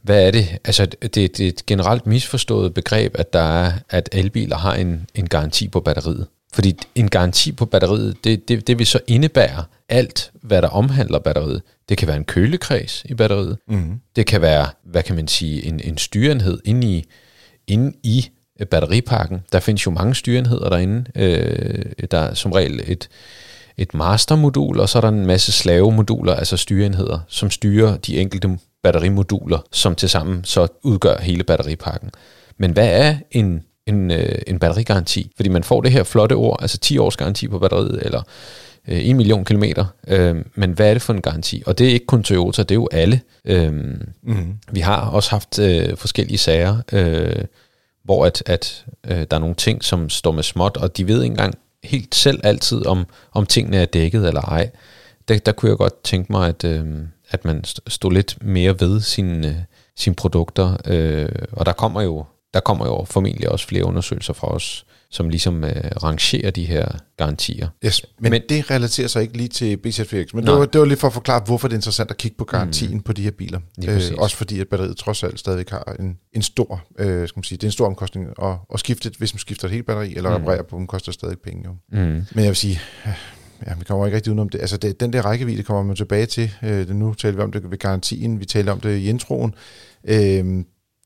[0.01, 0.57] hvad er det?
[0.65, 5.07] Altså, det, det er et generelt misforstået begreb, at der er, at elbiler har en,
[5.15, 6.27] en garanti på batteriet.
[6.53, 11.19] Fordi en garanti på batteriet, det, det, det vil så indebære alt, hvad der omhandler
[11.19, 11.61] batteriet.
[11.89, 13.57] Det kan være en kølekreds i batteriet.
[13.67, 13.99] Mm.
[14.15, 17.05] Det kan være, hvad kan man sige, en, en styreenhed inde i,
[17.67, 19.39] inde i øh, batteripakken.
[19.51, 21.05] Der findes jo mange styreenheder derinde.
[21.15, 23.09] Øh, der er som regel et,
[23.81, 28.59] et mastermodul, og så er der en masse slavemoduler, altså styreenheder, som styrer de enkelte
[28.83, 32.09] batterimoduler, som tilsammen så udgør hele batteripakken.
[32.57, 35.31] Men hvad er en, en, øh, en batterigaranti?
[35.35, 38.21] Fordi man får det her flotte ord, altså 10 års garanti på batteriet, eller
[38.87, 39.85] øh, 1 million kilometer.
[40.07, 41.63] Øh, men hvad er det for en garanti?
[41.65, 43.21] Og det er ikke kun Toyota, det er jo alle.
[43.45, 43.73] Øh,
[44.23, 44.53] Mm.
[44.71, 47.43] vi har også haft øh, forskellige sager, øh,
[48.03, 51.23] hvor at, at øh, der er nogle ting, som står med småt, og de ved
[51.23, 54.71] ikke engang helt selv altid, om, om tingene er dækket eller ej.
[55.27, 56.85] Der, der kunne jeg godt tænke mig, at, øh,
[57.29, 59.55] at man stod lidt mere ved sine, øh,
[59.95, 64.47] sine produkter, øh, og der kommer jo der kommer jo formentlig også flere undersøgelser fra
[64.47, 65.71] os, som ligesom øh,
[66.03, 67.67] rangerer de her garantier.
[67.85, 70.85] Yes, men, Men- det relaterer sig ikke lige til BZFX, men det var, det var
[70.85, 73.01] lige for at forklare, hvorfor det er interessant at kigge på garantien mm.
[73.01, 73.59] på de her biler.
[73.85, 74.11] Præcis.
[74.11, 77.57] også fordi, at batteriet trods alt stadigvæk har en, en stor, øh, skal man sige,
[77.57, 80.29] det er en stor omkostning at, at skifte, hvis man skifter et helt batteri, eller
[80.29, 80.35] mm.
[80.35, 81.71] reparerer på dem, koster stadig penge jo.
[81.91, 81.99] Mm.
[82.05, 82.79] Men jeg vil sige,
[83.67, 84.61] ja, vi kommer ikke rigtig udenom det.
[84.61, 86.51] Altså det, den der rækkevidde kommer man tilbage til.
[86.63, 89.53] Øh, nu taler vi om det ved garantien, vi taler om det i introen.
[90.03, 90.63] Øh,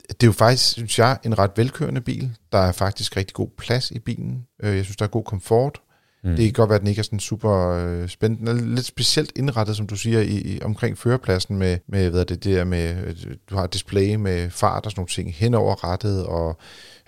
[0.10, 2.32] det er jo faktisk, synes jeg, en ret velkørende bil.
[2.52, 4.46] Der er faktisk rigtig god plads i bilen.
[4.64, 5.82] Øh, jeg synes, der er god komfort.
[6.24, 6.36] Mm.
[6.36, 8.52] Det kan godt være, at den ikke er sådan super øh, spændende.
[8.52, 12.20] Den er lidt specielt indrettet, som du siger, i, i omkring førerpladsen med, med hvad
[12.20, 13.16] er det der med, øh,
[13.50, 16.58] du har et display med fart og sådan nogle ting hen over rettet, og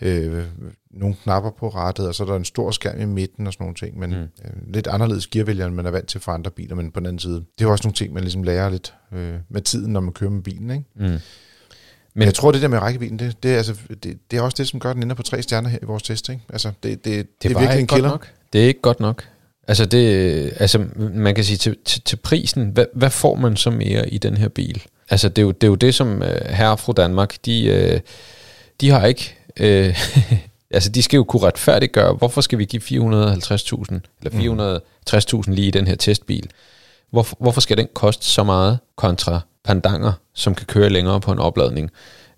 [0.01, 0.43] øh,
[0.91, 3.63] nogle knapper på rattet, og så er der en stor skærm i midten og sådan
[3.63, 4.15] nogle ting, men mm.
[4.15, 7.08] øh, lidt anderledes gearvælger, end man er vant til fra andre biler, men på den
[7.08, 9.93] anden side, det er jo også nogle ting, man ligesom lærer lidt øh, med tiden,
[9.93, 10.86] når man kører med bilen, ikke?
[10.95, 11.19] Mm.
[12.15, 14.56] Men jeg tror, det der med rækkevidden, det, det, er, altså, det, det er også
[14.58, 16.41] det, som gør, at den ender på tre stjerner her i vores test, ikke?
[16.49, 18.10] Altså, det, det, det, det er virkelig en ikke godt killer.
[18.10, 18.32] Nok.
[18.54, 19.23] Det er ikke godt nok.
[19.67, 23.69] Altså, det, altså man kan sige, til, til, til prisen, hvad, hvad får man så
[23.69, 24.84] mere i den her bil?
[25.10, 27.91] Altså, det er jo det, er jo det som uh, herre og fru Danmark, de,
[27.93, 27.99] uh,
[28.82, 29.36] de har ikke...
[29.60, 29.97] Uh,
[30.71, 34.80] Altså, de skal jo kunne retfærdiggøre, hvorfor skal vi give 450.000 eller
[35.43, 36.49] 460.000 lige i den her testbil?
[37.12, 41.39] Hvorfor, hvorfor skal den koste så meget kontra pandanger, som kan køre længere på en
[41.39, 41.91] opladning?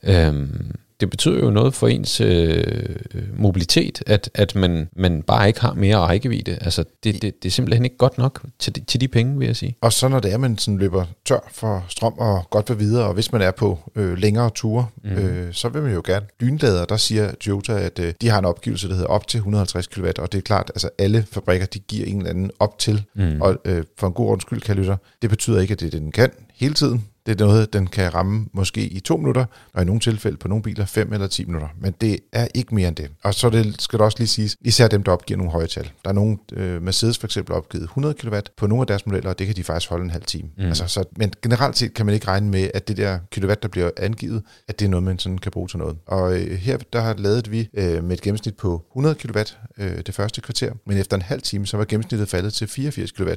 [0.03, 2.95] Øhm, det betyder jo noget for ens øh,
[3.35, 6.57] mobilitet, at, at man, man bare ikke har mere rækkevidde.
[6.61, 9.45] Altså, det, det, det er simpelthen ikke godt nok til de, til de penge, vil
[9.45, 9.75] jeg sige.
[9.81, 13.07] Og så når det er, man sådan løber tør for strøm og godt vil videre,
[13.07, 15.11] og hvis man er på øh, længere ture, mm.
[15.11, 16.25] øh, så vil man jo gerne.
[16.39, 19.87] Lynlader, der siger Toyota, at øh, de har en opgivelse, der hedder op til 150
[19.87, 23.03] kW, og det er klart, altså alle fabrikker, de giver en eller anden op til,
[23.15, 23.41] mm.
[23.41, 26.01] og øh, for en god ordens kan lytter, det betyder ikke, at det er det,
[26.01, 27.05] den kan hele tiden.
[27.27, 30.47] Det er noget, den kan ramme måske i to minutter, og i nogle tilfælde på
[30.47, 31.67] nogle biler fem eller ti minutter.
[31.79, 33.09] Men det er ikke mere end det.
[33.23, 35.91] Og så det, skal det også lige siges, især dem, der opgiver nogle høje tal.
[36.03, 39.29] Der er nogle, øh, Mercedes for eksempel opgivet 100 kW på nogle af deres modeller,
[39.29, 40.49] og det kan de faktisk holde en halv time.
[40.57, 40.65] Mm.
[40.65, 43.69] Altså, så, men generelt set kan man ikke regne med, at det der kilowatt, der
[43.69, 45.97] bliver angivet, at det er noget, man sådan kan bruge til noget.
[46.05, 49.39] Og øh, her der har lavet vi øh, med et gennemsnit på 100 kW
[49.77, 53.11] øh, det første kvarter, men efter en halv time, så var gennemsnittet faldet til 84
[53.11, 53.29] kW.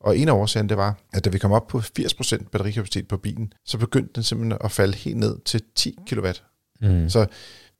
[0.00, 3.16] Og en af årsagerne, det var, at da vi kom op på 80% batterikapacitet på
[3.16, 6.26] bilen, så begyndte den simpelthen at falde helt ned til 10 kW.
[6.80, 7.08] Mm.
[7.08, 7.26] Så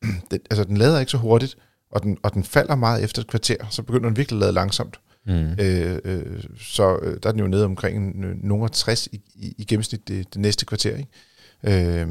[0.30, 1.56] det, altså, den lader ikke så hurtigt,
[1.90, 4.52] og den, og den falder meget efter et kvarter, så begynder den virkelig at lade
[4.52, 5.00] langsomt.
[5.26, 5.52] Mm.
[5.60, 9.64] Øh, øh, så øh, der er den jo nede omkring nogle 60 i, i, i
[9.64, 10.96] gennemsnit det, det næste kvarter.
[10.96, 12.00] Ikke?
[12.02, 12.08] Øh,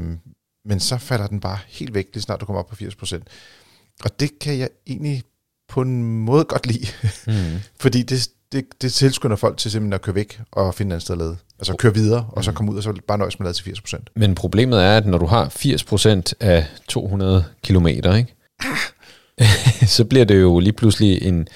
[0.64, 3.20] men så falder den bare helt væk, lige snart du kommer op på 80%.
[4.04, 5.22] Og det kan jeg egentlig
[5.68, 6.86] på en måde godt lide,
[7.26, 7.60] mm.
[7.82, 11.02] fordi det, det, det tilskynder folk til simpelthen at køre væk og finde et andet
[11.02, 11.36] sted at lade.
[11.58, 12.54] Altså køre videre, og så mm.
[12.54, 14.02] komme ud og så bare nøjes med at lade til 80%.
[14.16, 18.26] Men problemet er, at når du har 80% af 200 km, ikke?
[19.96, 21.48] så bliver det jo lige pludselig en...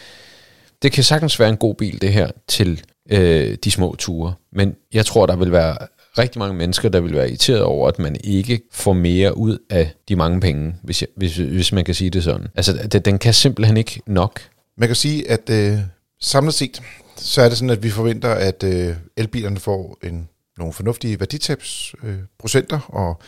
[0.83, 4.35] Det kan sagtens være en god bil, det her, til øh, de små ture.
[4.52, 5.76] Men jeg tror, der vil være
[6.18, 9.92] rigtig mange mennesker, der vil være irriteret over, at man ikke får mere ud af
[10.09, 12.46] de mange penge, hvis, jeg, hvis, hvis man kan sige det sådan.
[12.54, 14.40] Altså, den kan simpelthen ikke nok.
[14.78, 15.78] Man kan sige, at øh,
[16.20, 16.83] Samlet set,
[17.16, 22.77] så er det sådan, at vi forventer, at øh, elbilerne får en, nogle fornuftige værditabsprocenter,
[22.77, 23.20] øh, og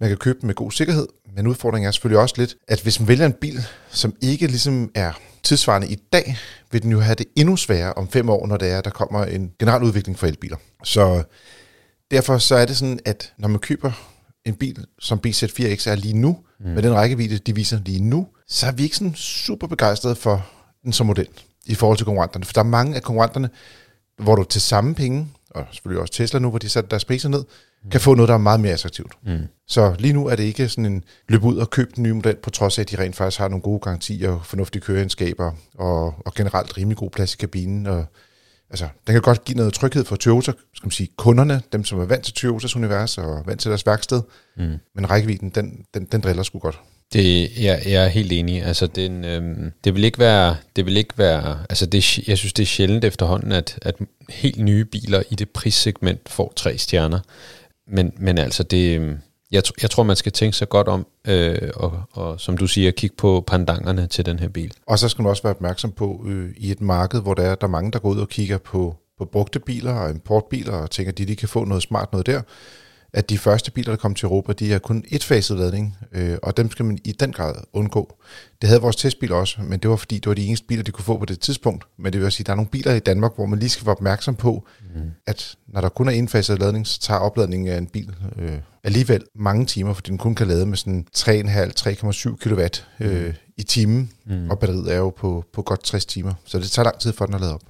[0.00, 1.06] man kan købe dem med god sikkerhed.
[1.36, 4.90] Men udfordringen er selvfølgelig også lidt, at hvis man vælger en bil, som ikke ligesom
[4.94, 6.36] er tidsvarende i dag,
[6.70, 9.24] vil den jo have det endnu sværere om fem år, når det er, der kommer
[9.24, 10.56] en generel udvikling for elbiler.
[10.84, 11.22] Så
[12.10, 13.92] derfor så er det sådan, at når man køber
[14.44, 16.70] en bil, som BZ4X er lige nu, mm.
[16.70, 20.46] med den rækkevidde, de viser lige nu, så er vi ikke sådan super begejstrede for
[20.84, 21.28] den som model
[21.66, 22.44] i forhold til konkurrenterne.
[22.44, 23.50] For der er mange af konkurrenterne,
[24.18, 27.28] hvor du til samme penge, og selvfølgelig også Tesla nu, hvor de satte deres priser
[27.28, 27.44] ned,
[27.84, 27.90] mm.
[27.90, 29.12] kan få noget, der er meget mere attraktivt.
[29.26, 29.38] Mm.
[29.68, 32.36] Så lige nu er det ikke sådan en løb ud og køb den nye model,
[32.36, 36.14] på trods af, at de rent faktisk har nogle gode garantier og fornuftige køreegenskaber, og,
[36.26, 37.86] og generelt rimelig god plads i kabinen.
[37.86, 38.04] Og,
[38.70, 42.00] altså, den kan godt give noget tryghed for Toyota, skal man sige, kunderne, dem som
[42.00, 44.22] er vant til Toyotas univers og vant til deres værksted.
[44.56, 44.78] Mm.
[44.94, 46.80] Men rækkevidden, den, den, den driller sgu godt.
[47.12, 48.62] Det, jeg, jeg er helt enig.
[48.62, 52.52] Altså, den, øhm, det vil ikke være, det vil ikke være, altså det, jeg synes,
[52.52, 53.94] det er sjældent efterhånden, at, at
[54.28, 57.20] helt nye biler i det prissegment får tre stjerner.
[57.88, 59.18] Men, men altså, det, øhm,
[59.52, 62.90] jeg, jeg tror, man skal tænke sig godt om, øh, og, og som du siger,
[62.90, 64.72] kigge på pandangerne til den her bil.
[64.86, 67.54] Og så skal man også være opmærksom på, øh, i et marked, hvor der er,
[67.54, 70.90] der er mange, der går ud og kigger på, på brugte biler og importbiler, og
[70.90, 72.42] tænker, at de, de kan få noget smart noget der,
[73.14, 76.56] at de første biler, der kom til Europa, de er kun etfaset ladning, øh, og
[76.56, 78.16] dem skal man i den grad undgå.
[78.62, 80.90] Det havde vores testbil også, men det var fordi, det var de eneste biler, de
[80.90, 81.84] kunne få på det tidspunkt.
[81.98, 83.86] Men det vil sige, at der er nogle biler i Danmark, hvor man lige skal
[83.86, 85.10] være opmærksom på, mm.
[85.26, 89.24] at når der kun er enfaset ladning, så tager opladningen af en bil øh, alligevel
[89.34, 92.60] mange timer, fordi den kun kan lade med sådan 3,5-3,7 kW
[93.00, 93.32] øh, mm.
[93.56, 94.50] i timen, mm.
[94.50, 96.34] og batteriet er jo på, på godt 60 timer.
[96.44, 97.62] Så det tager lang tid for den at lade op.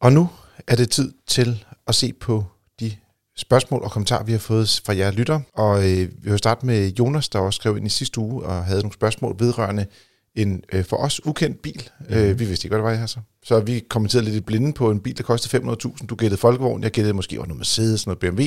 [0.00, 0.28] Og nu
[0.66, 2.44] er det tid til at se på
[2.80, 2.92] de
[3.36, 5.40] spørgsmål og kommentarer, vi har fået fra jer lytter.
[5.54, 8.64] Og øh, vi vil starte med Jonas, der også skrev ind i sidste uge og
[8.64, 9.86] havde nogle spørgsmål vedrørende
[10.34, 11.90] en øh, for os ukendt bil.
[12.00, 12.14] Mm.
[12.14, 13.18] Øh, vi vidste ikke, hvad det var, her så.
[13.44, 16.06] Så vi kommenterede lidt i blinde på en bil, der kostede 500.000.
[16.06, 18.42] Du gættede Folkevogn, jeg gættede måske over noget Mercedes, noget BMW.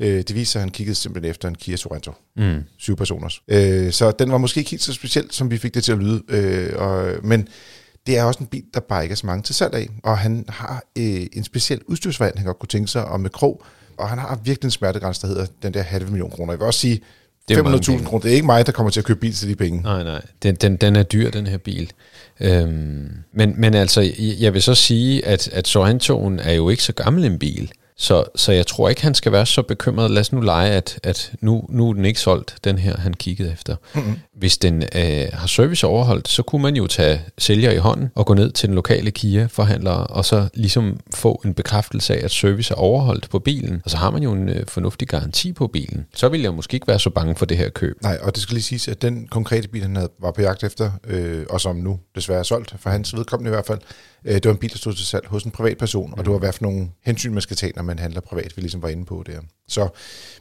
[0.00, 2.12] Øh, det viser, at han kiggede simpelthen efter en Kia Sorento.
[2.36, 2.62] Mm.
[2.78, 3.42] Syv personers.
[3.48, 5.98] Øh, så den var måske ikke helt så speciel, som vi fik det til at
[5.98, 6.22] lyde.
[6.28, 7.48] Øh, og, men
[8.06, 10.18] det er også en bil, der bare ikke er så mange til salg af, og
[10.18, 13.62] han har øh, en speciel udstyrsvariant, han godt kunne tænke sig, og med krog,
[13.96, 16.52] og han har virkelig en smertegrænse, der hedder den der halve million kroner.
[16.52, 17.00] Jeg vil også sige,
[17.50, 19.82] 500.000 kroner, det er ikke mig, der kommer til at købe bil til de penge.
[19.82, 21.92] Nej, nej, den, den, den er dyr, den her bil.
[22.40, 26.92] Øhm, men, men altså, jeg vil så sige, at, at Sorrentoen er jo ikke så
[26.92, 27.72] gammel en bil.
[28.02, 30.10] Så, så jeg tror ikke, han skal være så bekymret.
[30.10, 33.14] Lad os nu lege, at, at nu, nu er den ikke solgt, den her, han
[33.14, 33.76] kiggede efter.
[33.94, 34.18] Mm-hmm.
[34.36, 38.26] Hvis den øh, har service overholdt, så kunne man jo tage sælger i hånden og
[38.26, 42.74] gå ned til den lokale Kia-forhandler, og så ligesom få en bekræftelse af, at service
[42.74, 43.82] er overholdt på bilen.
[43.84, 46.06] Og så har man jo en øh, fornuftig garanti på bilen.
[46.14, 48.02] Så vil jeg måske ikke være så bange for det her køb.
[48.02, 50.64] Nej, og det skal lige siges, at den konkrete bil, han havde, var på jagt
[50.64, 53.80] efter, øh, og som nu desværre er solgt, for hans vedkommende i hvert fald,
[54.24, 56.12] det var en bil, der stod til salg hos en privatperson, mm.
[56.12, 58.52] og det var i hvert fald nogle hensyn, man skal tage, når man handler privat,
[58.56, 59.40] vi ligesom var inde på der.
[59.68, 59.88] Så,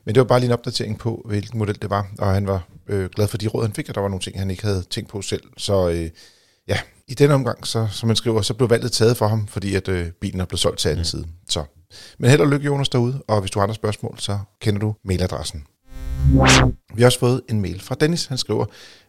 [0.05, 2.67] men det var bare lige en opdatering på, hvilken model det var, og han var
[2.87, 4.83] øh, glad for de råd, han fik, og der var nogle ting, han ikke havde
[4.89, 5.43] tænkt på selv.
[5.57, 6.09] Så øh,
[6.67, 9.75] ja, i den omgang, så, som man skriver, så blev valget taget for ham, fordi
[9.75, 11.05] at øh, bilen er blevet solgt til anden mm.
[11.05, 11.27] side.
[11.49, 11.63] Så.
[12.17, 14.95] Men held og lykke, Jonas, derude, og hvis du har andre spørgsmål, så kender du
[15.05, 15.63] mailadressen.
[16.95, 18.25] Vi har også fået en mail fra Dennis.
[18.25, 18.65] Han skriver,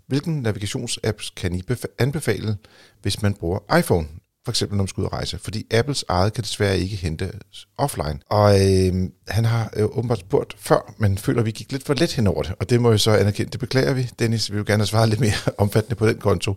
[0.06, 1.62] hvilken navigationsapps kan I
[1.98, 2.56] anbefale,
[3.02, 4.06] hvis man bruger iPhone?
[4.44, 5.38] For eksempel når man skal ud og rejse.
[5.38, 7.32] Fordi Apples eget kan desværre ikke hente
[7.76, 8.18] offline.
[8.28, 8.94] Og øh,
[9.28, 12.26] han har øh, åbenbart spurgt før, men føler, at vi gik lidt for let hen
[12.26, 12.54] over det.
[12.60, 13.50] Og det må jeg så anerkende.
[13.50, 14.50] Det beklager vi, Dennis.
[14.50, 16.54] Vi vil gerne have svaret lidt mere omfattende på den konto.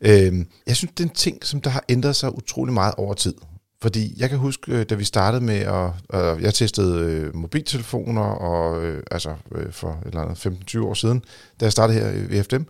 [0.00, 3.14] Øh, jeg synes, det er en ting, som der har ændret sig utrolig meget over
[3.14, 3.34] tid.
[3.82, 5.90] Fordi jeg kan huske, øh, da vi startede med at...
[6.14, 11.22] Øh, jeg testede øh, mobiltelefoner, og, øh, altså øh, for eller andet 15-20 år siden,
[11.60, 12.62] da jeg startede her i FDM.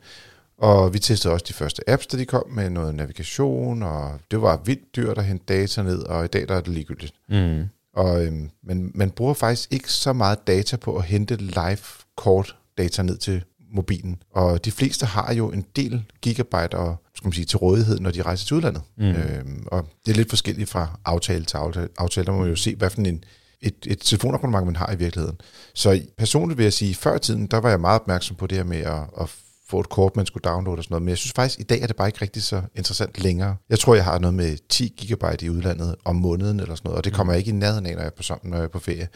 [0.65, 4.43] Og vi testede også de første apps, da de kom med noget navigation, og det
[4.43, 7.15] var vildt dyrt at hente data ned, og i dag der er det ligegyldigt.
[7.29, 7.65] Mm.
[7.95, 11.79] Og, øhm, men man bruger faktisk ikke så meget data på at hente live
[12.17, 14.23] kort data ned til mobilen.
[14.31, 18.11] Og de fleste har jo en del gigabyte og, skal man sige, til rådighed, når
[18.11, 18.83] de rejser til udlandet.
[18.97, 19.05] Mm.
[19.05, 21.89] Øhm, og det er lidt forskelligt fra aftale til aftale.
[21.99, 22.27] aftale.
[22.27, 23.25] Der må man jo se, hvad for en,
[23.61, 25.41] et, et telefonabonnement, man har i virkeligheden.
[25.75, 28.59] Så personligt vil jeg sige, før i tiden, der var jeg meget opmærksom på det
[28.59, 29.31] her med at, at
[29.69, 31.03] få et kort, man skulle downloade og sådan noget.
[31.03, 33.57] Men jeg synes faktisk, i dag er det bare ikke rigtig så interessant længere.
[33.71, 36.99] Jeg tror, jeg har noget med 10 gigabyte i udlandet om måneden eller sådan noget,
[36.99, 38.65] og det kommer jeg ikke i nærheden af, når jeg er på, sammen, når jeg
[38.65, 39.09] er på ferie.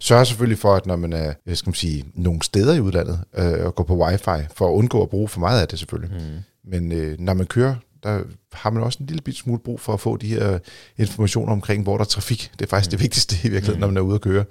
[0.00, 3.66] Sørger selvfølgelig for, at når man er skal man sige, nogle steder i udlandet, øh,
[3.66, 6.16] og går på wifi, for at undgå at bruge for meget af det selvfølgelig.
[6.16, 6.70] Mm.
[6.70, 9.92] Men øh, når man kører der har man også en lille bit smule brug for
[9.92, 10.58] at få de her
[10.96, 12.50] informationer omkring, hvor der er trafik.
[12.58, 12.90] Det er faktisk mm.
[12.90, 13.80] det vigtigste i virkeligheden, mm.
[13.80, 14.44] når man er ude at køre.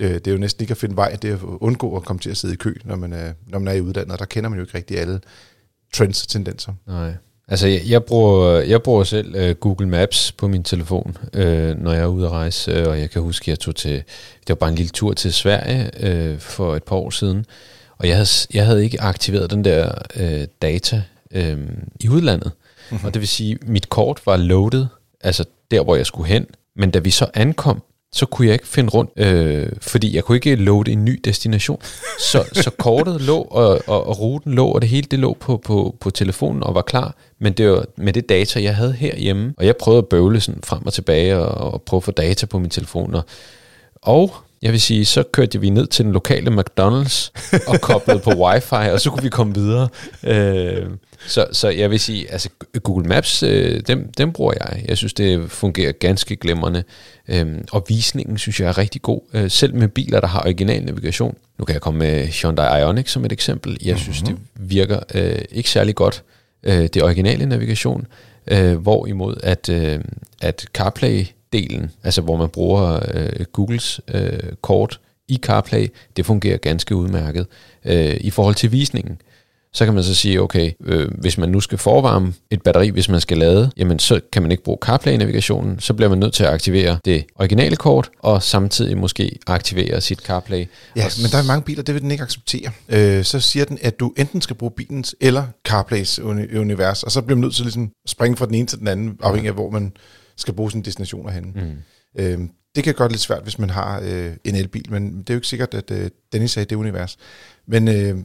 [0.00, 2.20] Øh, det er jo næsten ikke at finde vej, det er at undgå at komme
[2.20, 4.18] til at sidde i kø, når man er, når man er i uddannet.
[4.18, 5.20] Der kender man jo ikke rigtig alle
[5.94, 6.72] trends og tendenser.
[6.86, 7.12] Nej.
[7.48, 11.40] Altså, jeg, jeg, bruger, jeg bruger selv uh, Google Maps på min telefon, uh,
[11.82, 13.92] når jeg er ude at rejse, uh, og jeg kan huske, at jeg tog til,
[14.40, 15.90] det var bare en lille tur til Sverige
[16.32, 17.46] uh, for et par år siden,
[17.98, 21.02] og jeg havde, jeg havde ikke aktiveret den der uh, data
[21.36, 21.58] uh,
[22.00, 22.52] i udlandet,
[22.90, 23.06] mm-hmm.
[23.06, 24.86] og det vil sige, mit kort var loaded,
[25.20, 27.82] altså der, hvor jeg skulle hen, men da vi så ankom,
[28.14, 31.80] så kunne jeg ikke finde rundt, øh, fordi jeg kunne ikke loade en ny destination.
[32.18, 35.56] Så, så kortet lå, og, og, og ruten lå, og det hele det lå på,
[35.56, 37.14] på, på telefonen og var klar.
[37.38, 39.54] Men det var med det data, jeg havde herhjemme.
[39.56, 42.46] Og jeg prøvede at bøvle sådan frem og tilbage og, og prøve at få data
[42.46, 43.14] på min telefon.
[43.14, 43.24] Og,
[44.02, 47.30] og jeg vil sige, så kørte vi ned til den lokale McDonald's
[47.66, 49.88] og koblede på wifi, og så kunne vi komme videre.
[50.22, 50.86] Øh,
[51.26, 52.48] så, så jeg vil sige, altså
[52.82, 54.84] Google Maps, øh, dem, dem bruger jeg.
[54.88, 56.84] Jeg synes, det fungerer ganske glimrende.
[57.28, 59.20] Øh, og visningen synes jeg er rigtig god.
[59.34, 61.36] Øh, selv med biler, der har original navigation.
[61.58, 63.78] Nu kan jeg komme med Hyundai Ioniq som et eksempel.
[63.84, 64.36] Jeg synes, mm-hmm.
[64.36, 66.22] det virker øh, ikke særlig godt,
[66.62, 68.06] øh, det originale navigation.
[68.46, 70.00] Øh, hvorimod at, øh,
[70.40, 71.24] at CarPlay
[71.54, 75.86] delen, altså hvor man bruger øh, Googles øh, kort i CarPlay,
[76.16, 77.46] det fungerer ganske udmærket.
[77.84, 79.18] Øh, I forhold til visningen,
[79.72, 83.08] så kan man så sige, okay, øh, hvis man nu skal forvarme et batteri, hvis
[83.08, 86.44] man skal lade, jamen så kan man ikke bruge CarPlay-navigationen, så bliver man nødt til
[86.44, 90.66] at aktivere det originale kort, og samtidig måske aktivere sit CarPlay.
[90.96, 92.70] Ja, men der er mange biler, det vil den ikke acceptere.
[92.88, 97.22] Øh, så siger den, at du enten skal bruge bilens eller CarPlays univers, og så
[97.22, 99.54] bliver man nødt til at ligesom springe fra den ene til den anden, afhængig af
[99.54, 99.92] hvor man
[100.36, 101.52] skal bruge sine destinationer henne.
[101.54, 102.22] Mm.
[102.22, 105.34] Øh, det kan det lidt svært, hvis man har øh, en elbil, men det er
[105.34, 107.16] jo ikke sikkert, at øh, Dennis sagde det univers.
[107.66, 108.18] Men øh,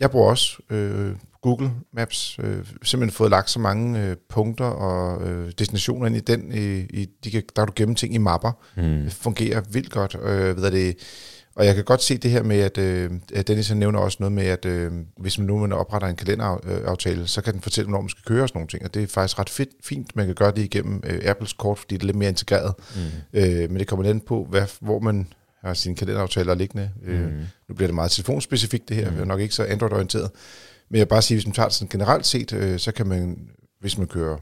[0.00, 5.28] jeg bruger også øh, Google Maps, øh, simpelthen fået lagt så mange øh, punkter og
[5.28, 6.52] øh, destinationer ind i den.
[6.52, 8.52] I, i, de kan, der kan du gemme ting i mapper.
[8.76, 9.02] Mm.
[9.02, 10.16] Det fungerer vildt godt.
[10.22, 10.96] Øh, ved det,
[11.56, 13.10] og jeg kan godt se det her med, at, øh,
[13.46, 17.42] Dennis nævner også noget med, at øh, hvis man nu man opretter en kalenderaftale, så
[17.42, 18.84] kan den fortælle, hvornår man skal køre og sådan nogle ting.
[18.84, 21.78] Og det er faktisk ret fedt, fint, man kan gøre det igennem øh, Apples kort,
[21.78, 22.74] fordi det er lidt mere integreret.
[22.96, 23.40] Mm.
[23.40, 25.26] Øh, men det kommer lidt på, hvad, hvor man
[25.64, 26.90] har sine kalenderaftaler liggende.
[27.04, 27.26] Øh, mm.
[27.26, 29.20] Øh, nu bliver det meget telefonspecifikt det her, mm.
[29.20, 30.30] er nok ikke så Android-orienteret.
[30.90, 33.06] Men jeg vil bare sige, hvis man tager det sådan generelt set, øh, så kan
[33.06, 33.48] man,
[33.80, 34.36] hvis man kører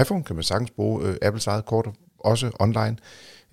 [0.00, 1.88] iPhone, kan man sagtens bruge øh, Apples eget kort,
[2.18, 2.96] også online.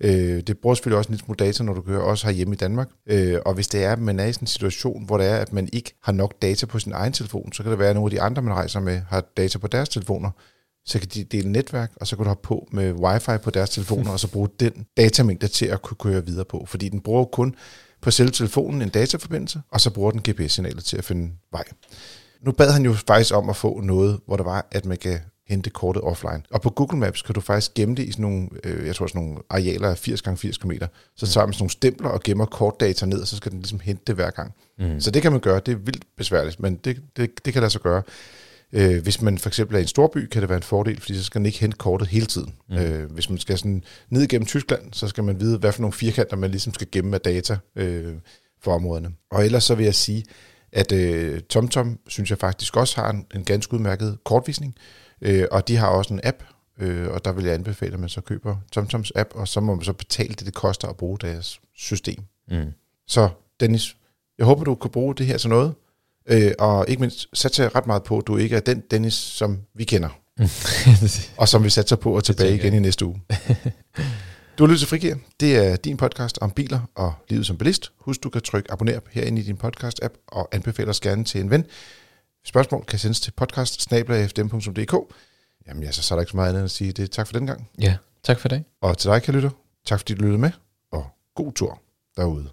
[0.00, 2.56] Øh, det bruger selvfølgelig også en lille smule data, når du kører også hjemme i
[2.56, 2.88] Danmark.
[3.06, 5.36] Øh, og hvis det er, at man er i sådan en situation, hvor det er,
[5.36, 7.94] at man ikke har nok data på sin egen telefon, så kan det være, at
[7.94, 10.30] nogle af de andre, man rejser med, har data på deres telefoner.
[10.86, 13.70] så kan de dele netværk, og så kan du hoppe på med wifi på deres
[13.70, 16.64] telefoner, og så bruge den datamængde til at kunne køre videre på.
[16.68, 17.54] Fordi den bruger kun
[18.00, 21.64] på selve telefonen en dataforbindelse, og så bruger den GPS-signalet til at finde vej.
[22.42, 25.20] Nu bad han jo faktisk om at få noget, hvor der var, at man kan
[25.46, 26.42] hente kortet offline.
[26.50, 29.06] Og på Google Maps kan du faktisk gemme det i sådan nogle, øh, jeg tror
[29.06, 30.72] sådan nogle arealer af 80 x 80 km.
[31.16, 33.80] Så tager man sådan nogle stempler og gemmer kortdata ned, og så skal den ligesom
[33.80, 34.54] hente det hver gang.
[34.78, 35.00] Mm.
[35.00, 35.60] Så det kan man gøre.
[35.66, 38.02] Det er vildt besværligt, men det, det, det kan lade sig gøre.
[38.72, 41.14] Øh, hvis man for eksempel er i en storby, kan det være en fordel, fordi
[41.14, 42.54] så skal den ikke hente kortet hele tiden.
[42.68, 42.76] Mm.
[42.76, 45.92] Øh, hvis man skal sådan ned igennem Tyskland, så skal man vide, hvad for nogle
[45.92, 48.14] firkanter man ligesom skal gemme af data øh,
[48.62, 49.10] for områderne.
[49.30, 50.24] Og ellers så vil jeg sige,
[50.72, 54.74] at øh, TomTom synes jeg faktisk også har en, en ganske udmærket kortvisning,
[55.24, 56.42] øh, og de har også en app,
[56.78, 59.74] øh, og der vil jeg anbefale, at man så køber TomToms app, og så må
[59.74, 62.24] man så betale det, det koster at bruge deres system.
[62.50, 62.72] Mm.
[63.06, 63.28] Så
[63.60, 63.96] Dennis,
[64.38, 65.74] jeg håber, du kan bruge det her til noget,
[66.28, 69.58] øh, og ikke mindst satser ret meget på, at du ikke er den Dennis, som
[69.74, 70.08] vi kender,
[71.40, 73.22] og som vi satser på at tilbage igen i næste uge.
[74.58, 75.14] Du har lyttet til Frigir.
[75.40, 77.92] Det er din podcast om biler og livet som bilist.
[77.98, 81.50] Husk, du kan trykke abonner herinde i din podcast-app og anbefale os gerne til en
[81.50, 81.64] ven.
[82.44, 83.80] Spørgsmål kan sendes til podcast
[85.66, 87.10] Jamen ja, så, så er der ikke så meget andet end at sige det.
[87.10, 87.70] Tak for den gang.
[87.78, 88.64] Ja, tak for det.
[88.80, 89.50] Og til dig, kan lytte.
[89.86, 90.50] Tak fordi du lyttede med,
[90.92, 91.82] og god tur
[92.16, 92.48] derude.